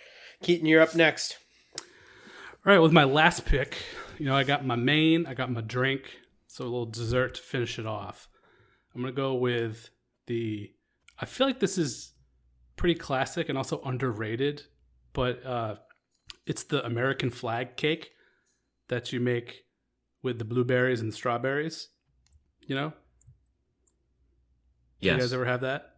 [0.42, 1.38] keaton you're up next
[1.76, 3.78] All right, with my last pick,
[4.18, 7.40] you know, I got my main, I got my drink, so a little dessert to
[7.40, 8.28] finish it off.
[8.94, 9.88] I'm gonna go with
[10.26, 10.70] the.
[11.18, 12.12] I feel like this is
[12.76, 14.64] pretty classic and also underrated,
[15.14, 15.76] but uh,
[16.46, 18.10] it's the American flag cake
[18.88, 19.64] that you make
[20.22, 21.88] with the blueberries and the strawberries.
[22.60, 22.92] You know,
[25.00, 25.14] Yes.
[25.14, 25.89] you guys ever have that?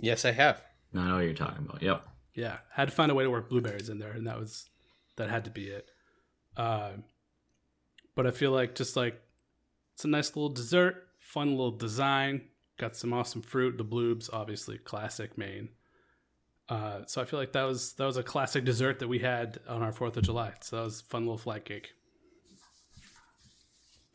[0.00, 0.62] Yes i have
[0.94, 1.82] I know what you're talking about.
[1.82, 2.02] Yep.
[2.34, 4.68] Yeah, had to find a way to work blueberries in there, and that was
[5.16, 5.88] that had to be it.
[6.56, 7.04] Um,
[8.16, 9.20] but I feel like just like
[9.94, 12.42] it's a nice little dessert, fun little design.
[12.76, 13.78] Got some awesome fruit.
[13.78, 15.68] The bloobs, obviously classic Maine.
[16.68, 19.60] Uh, so I feel like that was that was a classic dessert that we had
[19.68, 20.54] on our Fourth of July.
[20.60, 21.90] So that was a fun little flag cake.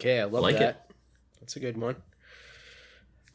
[0.01, 0.87] Okay, I love Like that.
[0.89, 0.95] it.
[1.39, 1.95] That's a good one.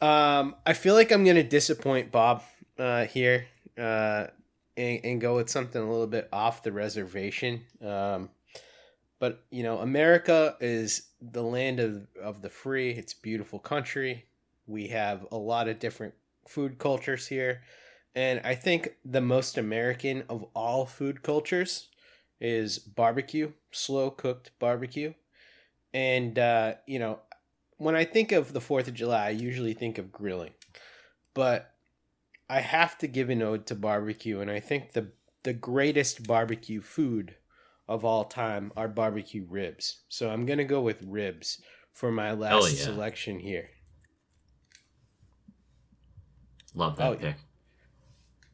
[0.01, 2.43] Um, I feel like I'm gonna disappoint Bob
[2.79, 3.45] uh, here
[3.77, 4.27] uh,
[4.75, 7.61] and, and go with something a little bit off the reservation.
[7.85, 8.29] Um,
[9.19, 12.91] but you know, America is the land of of the free.
[12.91, 14.25] It's a beautiful country.
[14.65, 16.15] We have a lot of different
[16.47, 17.61] food cultures here,
[18.15, 21.89] and I think the most American of all food cultures
[22.39, 25.13] is barbecue, slow cooked barbecue.
[25.93, 27.19] And uh, you know,
[27.81, 30.53] when I think of the Fourth of July, I usually think of grilling,
[31.33, 31.73] but
[32.47, 35.07] I have to give an ode to barbecue, and I think the
[35.43, 37.35] the greatest barbecue food
[37.87, 40.01] of all time are barbecue ribs.
[40.09, 41.59] So I'm gonna go with ribs
[41.91, 42.83] for my last yeah.
[42.83, 43.71] selection here.
[46.75, 47.35] Love that Oh, pick.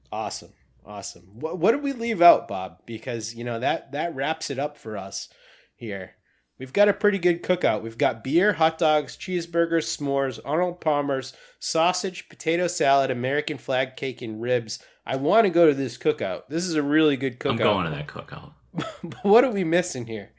[0.10, 0.54] Awesome,
[0.86, 1.24] awesome.
[1.34, 2.84] What what did we leave out, Bob?
[2.86, 5.28] Because you know that that wraps it up for us
[5.76, 6.17] here.
[6.60, 7.84] We've got a pretty good cookout.
[7.84, 14.22] We've got beer, hot dogs, cheeseburgers, s'mores, Arnold Palmer's, sausage, potato salad, American flag cake,
[14.24, 14.80] and ribs.
[15.06, 16.44] I want to go to this cookout.
[16.50, 17.52] This is a really good cookout.
[17.52, 18.52] I'm going to that cookout.
[19.24, 20.32] What are we missing here?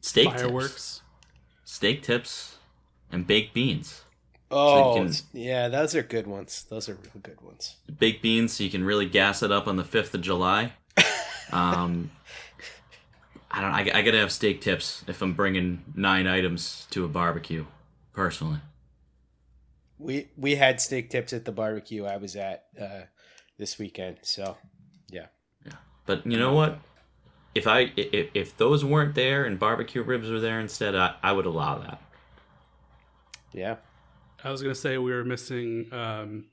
[0.00, 0.72] Steak Fireworks.
[0.72, 1.02] tips,
[1.64, 2.56] steak tips,
[3.10, 4.02] and baked beans.
[4.50, 6.64] Oh, you can- yeah, those are good ones.
[6.68, 7.76] Those are real good ones.
[7.98, 10.72] Baked beans, so you can really gas it up on the fifth of July.
[11.50, 12.10] Um,
[13.52, 13.72] I don't.
[13.72, 17.66] I, I gotta have steak tips if I'm bringing nine items to a barbecue.
[18.12, 18.58] Personally,
[19.98, 23.02] We we had steak tips at the barbecue I was at uh,
[23.58, 24.18] this weekend.
[24.22, 24.56] So,
[25.10, 25.26] yeah.
[25.64, 25.72] Yeah,
[26.06, 26.78] but you know what?
[27.54, 31.32] If I if, if those weren't there and barbecue ribs were there instead, I, I
[31.32, 32.02] would allow that.
[33.52, 33.76] Yeah.
[34.44, 36.46] I was gonna say we were missing um,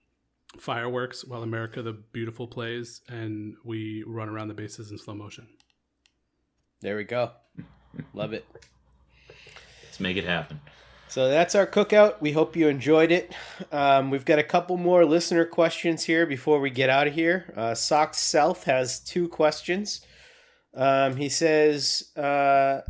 [0.59, 5.47] fireworks while America the Beautiful plays, and we run around the bases in slow motion.
[6.82, 7.32] There we go.
[8.13, 8.45] Love it.
[9.84, 10.61] Let's make it happen.
[11.09, 12.21] So that's our cookout.
[12.21, 13.34] We hope you enjoyed it.
[13.71, 17.51] Um, we've got a couple more listener questions here before we get out of here.
[17.57, 20.05] Uh, Sox South has two questions.
[20.75, 22.82] Um, he says, uh,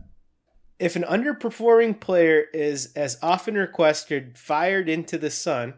[0.80, 5.76] if an underperforming player is, as often requested, fired into the sun,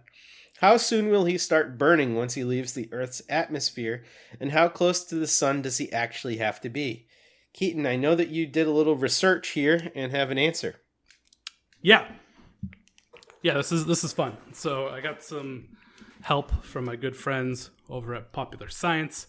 [0.57, 4.03] how soon will he start burning once he leaves the Earth's atmosphere?
[4.39, 7.07] And how close to the sun does he actually have to be?
[7.53, 10.75] Keaton, I know that you did a little research here and have an answer.
[11.81, 12.07] Yeah.
[13.41, 14.37] Yeah, this is this is fun.
[14.53, 15.69] So I got some
[16.21, 19.27] help from my good friends over at Popular Science,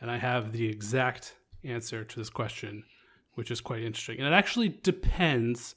[0.00, 2.84] and I have the exact answer to this question,
[3.34, 4.18] which is quite interesting.
[4.18, 5.76] And it actually depends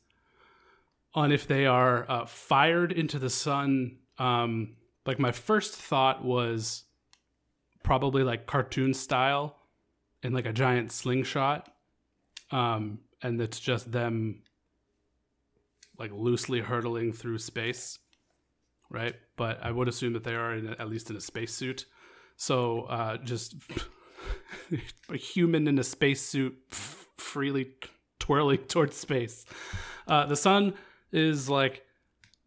[1.14, 3.98] on if they are uh, fired into the sun.
[4.18, 4.76] Um,
[5.06, 6.84] like my first thought was
[7.84, 9.56] probably like cartoon style
[10.24, 11.72] in like a giant slingshot,
[12.52, 14.44] um, and it's just them
[15.98, 18.00] like loosely hurtling through space,
[18.90, 19.16] right?
[19.38, 21.86] But I would assume that they are in a, at least in a spacesuit.
[22.38, 23.56] So uh, just
[25.10, 27.72] a human in a spacesuit f- freely
[28.20, 29.46] twirling towards space.
[30.08, 30.74] Uh, the sun
[31.12, 31.84] is like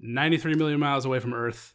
[0.01, 1.75] 93 million miles away from Earth,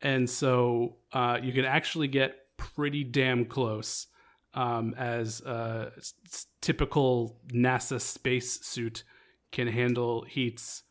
[0.00, 4.06] and so uh, you can actually get pretty damn close.
[4.54, 5.92] Um, as a
[6.60, 9.02] typical NASA space suit
[9.50, 10.82] can handle heats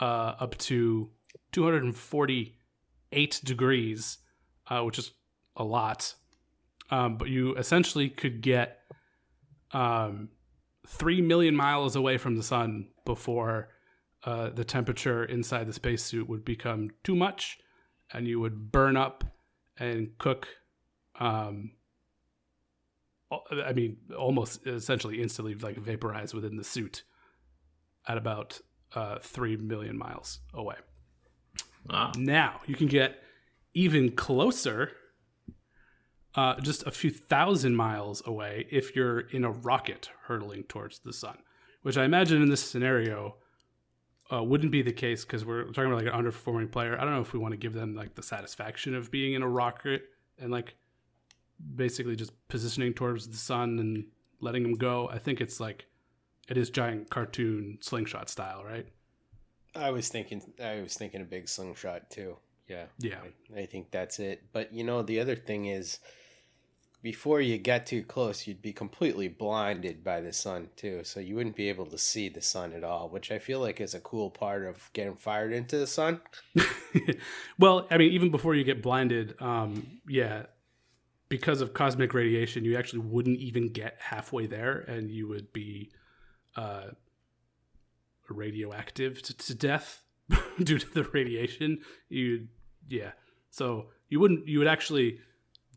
[0.00, 1.08] uh, up to
[1.52, 4.18] 248 degrees,
[4.68, 5.12] uh, which is
[5.56, 6.14] a lot.
[6.90, 8.80] Um, but you essentially could get
[9.72, 10.30] um,
[10.86, 13.68] 3 million miles away from the sun before
[14.24, 17.58] uh, the temperature inside the spacesuit would become too much
[18.12, 19.24] and you would burn up
[19.78, 20.48] and cook.
[21.20, 21.72] Um,
[23.30, 27.02] I mean, almost essentially instantly like vaporize within the suit
[28.06, 28.60] at about
[28.94, 30.76] uh, 3 million miles away.
[31.88, 32.12] Wow.
[32.16, 33.22] Now you can get
[33.74, 34.92] even closer,
[36.34, 41.12] uh, just a few thousand miles away, if you're in a rocket hurtling towards the
[41.12, 41.38] sun,
[41.82, 43.36] which I imagine in this scenario
[44.32, 46.96] uh, wouldn't be the case because we're talking about like an underperforming player.
[46.98, 49.42] I don't know if we want to give them like the satisfaction of being in
[49.42, 50.02] a rocket
[50.38, 50.74] and like
[51.74, 54.04] basically just positioning towards the sun and
[54.40, 55.08] letting them go.
[55.08, 55.86] I think it's like
[56.48, 58.86] it is giant cartoon slingshot style, right?
[59.74, 62.36] I was thinking I was thinking a big slingshot too.
[62.66, 62.86] Yeah.
[62.98, 63.18] Yeah.
[63.54, 64.44] I, I think that's it.
[64.52, 65.98] But you know, the other thing is
[67.00, 71.04] before you get too close, you'd be completely blinded by the sun too.
[71.04, 73.80] So you wouldn't be able to see the sun at all, which I feel like
[73.80, 76.20] is a cool part of getting fired into the sun.
[77.58, 80.46] well, I mean, even before you get blinded, um, yeah,
[81.28, 85.90] because of cosmic radiation, you actually wouldn't even get halfway there, and you would be
[86.56, 86.88] uh,
[88.28, 90.02] radioactive to, to death
[90.62, 91.80] due to the radiation.
[92.08, 92.48] You,
[92.88, 93.12] yeah.
[93.50, 94.46] So you wouldn't.
[94.48, 95.18] You would actually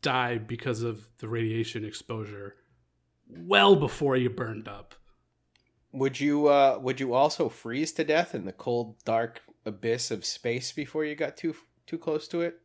[0.01, 2.55] die because of the radiation exposure
[3.29, 4.95] well before you burned up.
[5.93, 10.25] Would you uh would you also freeze to death in the cold dark abyss of
[10.25, 12.59] space before you got too too close to it?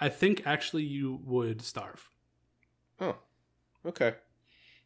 [0.00, 2.08] I think actually you would starve.
[3.00, 3.16] Oh.
[3.84, 4.14] Okay.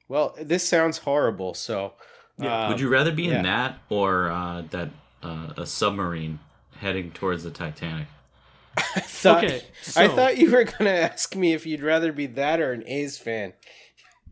[0.08, 1.94] Well, this sounds horrible, so
[2.38, 2.64] Yeah.
[2.64, 3.36] um, Would you rather be yeah.
[3.38, 4.90] in that or uh, that
[5.22, 6.38] uh, a submarine
[6.78, 8.06] heading towards the Titanic?
[8.78, 9.62] thought, Okay,
[9.96, 13.18] I thought you were gonna ask me if you'd rather be that or an A's
[13.18, 13.52] fan.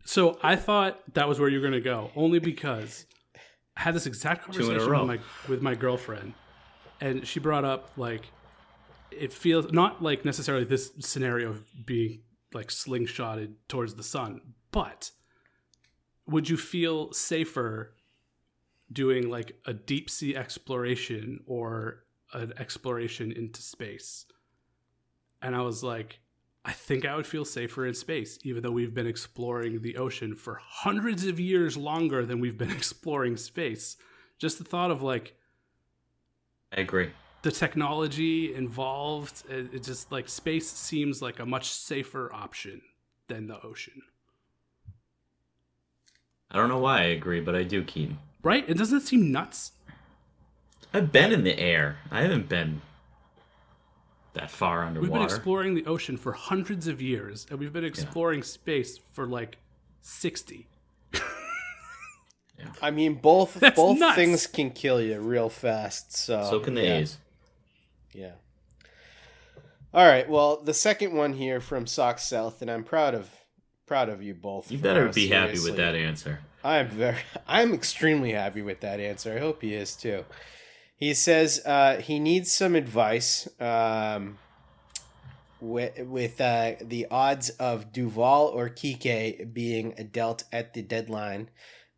[0.05, 3.05] So I thought that was where you were going to go, only because
[3.77, 6.33] I had this exact Two in a conversation with my with my girlfriend,
[6.99, 8.23] and she brought up like
[9.19, 12.21] it feels not like necessarily this scenario of being
[12.53, 14.41] like slingshotted towards the sun,
[14.71, 15.11] but
[16.27, 17.93] would you feel safer
[18.91, 22.03] doing like a deep sea exploration or
[22.33, 24.25] an exploration into space?
[25.41, 26.19] And I was like,
[26.65, 30.35] I think I would feel safer in space, even though we've been exploring the ocean
[30.35, 33.97] for hundreds of years longer than we've been exploring space.
[34.37, 35.35] Just the thought of like
[36.71, 37.09] I agree.
[37.41, 42.81] The technology involved, it, it just like space seems like a much safer option
[43.27, 44.01] than the ocean.
[46.51, 48.17] I don't know why I agree, but I do, Keaton.
[48.41, 48.67] Right?
[48.67, 49.73] It doesn't seem nuts.
[50.93, 51.97] I've been in the air.
[52.09, 52.81] I haven't been
[54.33, 57.85] that far underwater We've been exploring the ocean for hundreds of years, and we've been
[57.85, 59.57] exploring space for like
[60.01, 60.67] 60.
[62.81, 64.15] I mean, both That's both nuts.
[64.15, 66.15] things can kill you real fast.
[66.15, 66.97] So so can the yeah.
[66.97, 67.17] A's.
[68.13, 68.33] Yeah.
[69.93, 70.29] All right.
[70.29, 73.29] Well, the second one here from Sock South, and I'm proud of
[73.87, 74.71] proud of you both.
[74.71, 76.39] You better how be happy with that answer.
[76.63, 79.35] I'm very, I'm extremely happy with that answer.
[79.35, 80.25] I hope he is too.
[80.95, 84.37] He says uh, he needs some advice um,
[85.59, 91.49] with with uh, the odds of Duvall or Kike being dealt at the deadline,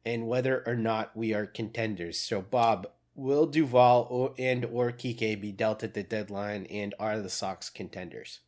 [0.06, 2.20] and whether or not we are contenders.
[2.20, 7.20] So, Bob, will Duvall or, and or Kike be dealt at the deadline, and are
[7.20, 8.40] the Sox contenders?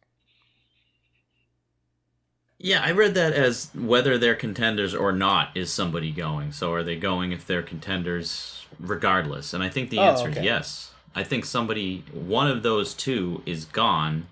[2.60, 6.54] Yeah, I read that as whether they're contenders or not is somebody going.
[6.54, 9.54] So are they going if they're contenders regardless?
[9.54, 10.92] And I think the Oh, answer is yes.
[11.14, 14.28] I think somebody one of those two is gone.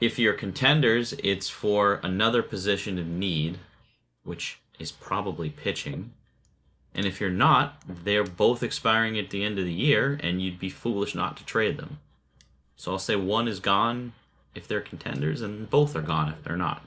[0.00, 3.58] If you're contenders, it's for another position of need,
[4.24, 6.12] which is probably pitching.
[6.98, 10.58] And if you're not, they're both expiring at the end of the year and you'd
[10.58, 12.00] be foolish not to trade them.
[12.74, 14.14] So I'll say one is gone
[14.52, 16.84] if they're contenders and both are gone if they're not.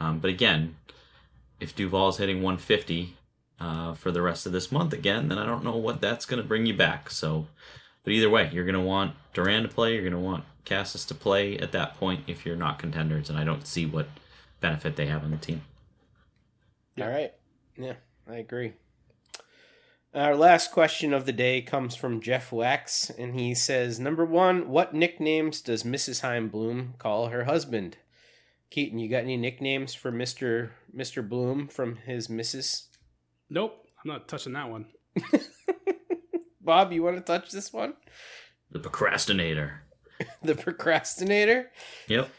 [0.00, 0.76] Um, but again,
[1.60, 3.14] if Duvall's hitting 150
[3.60, 6.40] uh, for the rest of this month again, then I don't know what that's going
[6.40, 7.10] to bring you back.
[7.10, 7.46] So,
[8.04, 9.92] but either way, you're going to want Duran to play.
[9.92, 13.38] You're going to want Casas to play at that point if you're not contenders, and
[13.38, 14.08] I don't see what
[14.62, 15.60] benefit they have on the team.
[16.98, 17.34] All right.
[17.76, 17.96] Yeah,
[18.26, 18.72] I agree.
[20.14, 24.68] Our last question of the day comes from Jeff Wax, and he says, Number one,
[24.68, 26.20] what nicknames does Mrs.
[26.20, 27.96] Chaim Bloom call her husband?
[28.68, 30.70] Keaton, you got any nicknames for Mr.
[30.94, 31.26] Mr.
[31.26, 32.88] Bloom from his Mrs.?
[33.48, 34.86] Nope, I'm not touching that one.
[36.60, 37.94] Bob, you want to touch this one?
[38.70, 39.82] The procrastinator.
[40.42, 41.70] the procrastinator?
[42.08, 42.30] Yep.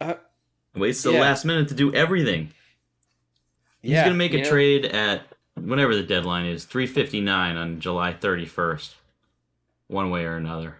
[0.00, 0.14] Uh,
[0.74, 1.18] Waits till yeah.
[1.18, 2.52] the last minute to do everything.
[3.80, 5.22] He's Yeah, going to make a know- trade at
[5.64, 8.94] whenever the deadline is, 359 on July 31st.
[9.88, 10.78] One way or another.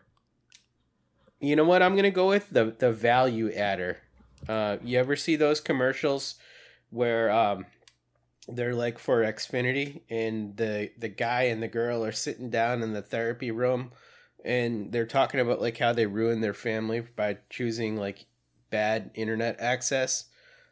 [1.39, 3.99] You know what I'm gonna go with the the value adder.
[4.49, 6.37] Uh, you ever see those commercials
[6.91, 7.67] where um,
[8.49, 12.93] they're like for Xfinity and the the guy and the girl are sitting down in
[12.93, 13.93] the therapy room
[14.45, 18.27] and they're talking about like how they ruin their family by choosing like
[18.71, 20.27] bad internet access.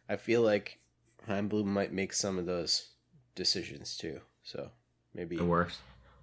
[0.09, 0.79] I feel like
[1.27, 2.90] Chaim Bloom might make some of those
[3.35, 4.21] decisions too.
[4.43, 4.71] So
[5.15, 5.79] maybe It works.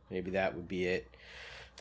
[0.09, 1.07] Maybe that would be it.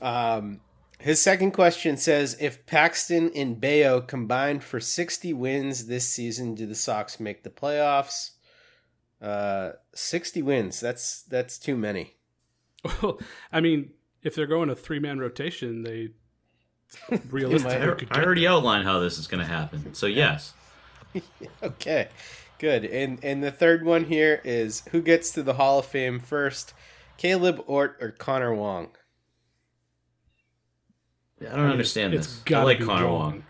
[0.02, 0.60] Um,
[0.98, 6.66] his second question says If Paxton and Bello combined for 60 wins this season, do
[6.66, 8.32] the Sox make the playoffs?
[9.20, 10.80] Uh, 60 wins.
[10.80, 12.14] That's that's too many.
[13.02, 13.18] Well,
[13.52, 13.90] I mean,
[14.22, 16.10] if they're going a three man rotation, they
[17.30, 19.94] realistically I, I already outlined how this is going to happen.
[19.94, 20.52] So, yes.
[21.62, 22.08] Okay,
[22.58, 22.84] good.
[22.84, 26.74] And and the third one here is who gets to the Hall of Fame first,
[27.18, 28.90] Kaleb Ort or Connor Wong?
[31.40, 32.54] Yeah, I don't understand it's this.
[32.54, 33.18] I like be Connor Wong.
[33.20, 33.44] Wong.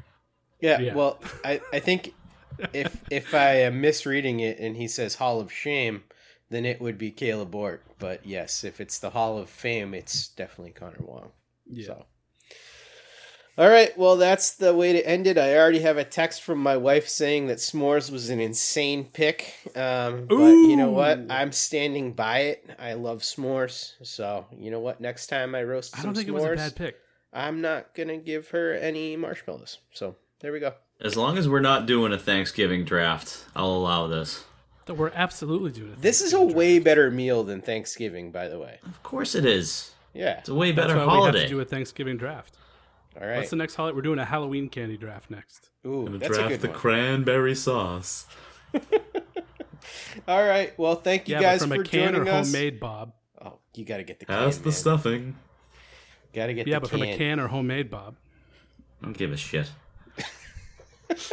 [0.60, 0.94] Yeah, Yeah.
[0.94, 2.14] well, I, I think
[2.72, 6.04] if if I am misreading it and he says Hall of Shame,
[6.50, 7.84] then it would be Kaleb Ort.
[7.98, 11.30] But yes, if it's the Hall of Fame, it's definitely Connor Wong.
[11.66, 11.86] Yeah.
[11.86, 12.06] So.
[13.58, 15.38] All right, well, that's the way to end it.
[15.38, 19.54] I already have a text from my wife saying that s'mores was an insane pick.
[19.74, 21.20] Um, but you know what?
[21.30, 22.68] I'm standing by it.
[22.78, 23.94] I love s'mores.
[24.02, 25.00] So, you know what?
[25.00, 26.96] Next time I roast I don't think s'mores, it was a bad pick.
[27.32, 29.78] I'm not going to give her any marshmallows.
[29.90, 30.74] So, there we go.
[31.00, 34.44] As long as we're not doing a Thanksgiving draft, I'll allow this.
[34.84, 36.02] That we're absolutely doing it.
[36.02, 38.80] This is a way better meal than Thanksgiving, by the way.
[38.84, 39.92] Of course it is.
[40.12, 40.38] Yeah.
[40.40, 41.42] It's a way That's better why we have holiday.
[41.44, 42.56] to do a Thanksgiving draft.
[43.20, 43.38] All right.
[43.38, 43.94] What's the next holiday?
[43.96, 45.70] We're doing a Halloween candy draft next.
[45.86, 46.76] Ooh, Gonna that's a draft good the one.
[46.76, 48.26] cranberry sauce.
[50.28, 50.76] All right.
[50.78, 52.46] Well, thank you yeah, guys but from for a can joining or us.
[52.46, 53.12] homemade, Bob.
[53.42, 54.64] Oh, you got to get the How's can.
[54.64, 54.74] the man.
[54.76, 55.36] stuffing?
[56.34, 56.98] Got to get Yeah, the but can.
[57.00, 58.16] from a can or homemade, Bob.
[59.00, 59.70] I don't give a shit.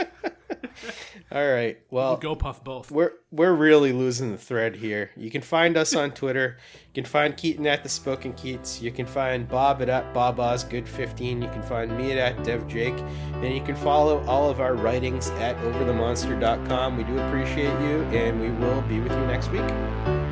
[1.33, 1.79] All right.
[1.89, 2.91] Well, Go puff both.
[2.91, 5.09] we're we're really losing the thread here.
[5.17, 6.57] You can find us on Twitter.
[6.93, 8.83] You can find Keaton at the Spoken Keats.
[8.83, 11.41] You can find Bob at, at Bob Osgood 15.
[11.41, 12.93] You can find me at, at Dev Jake.
[13.41, 16.97] And you can follow all of our writings at overthemonster.com.
[16.97, 20.22] We do appreciate you, and we will be with you next week.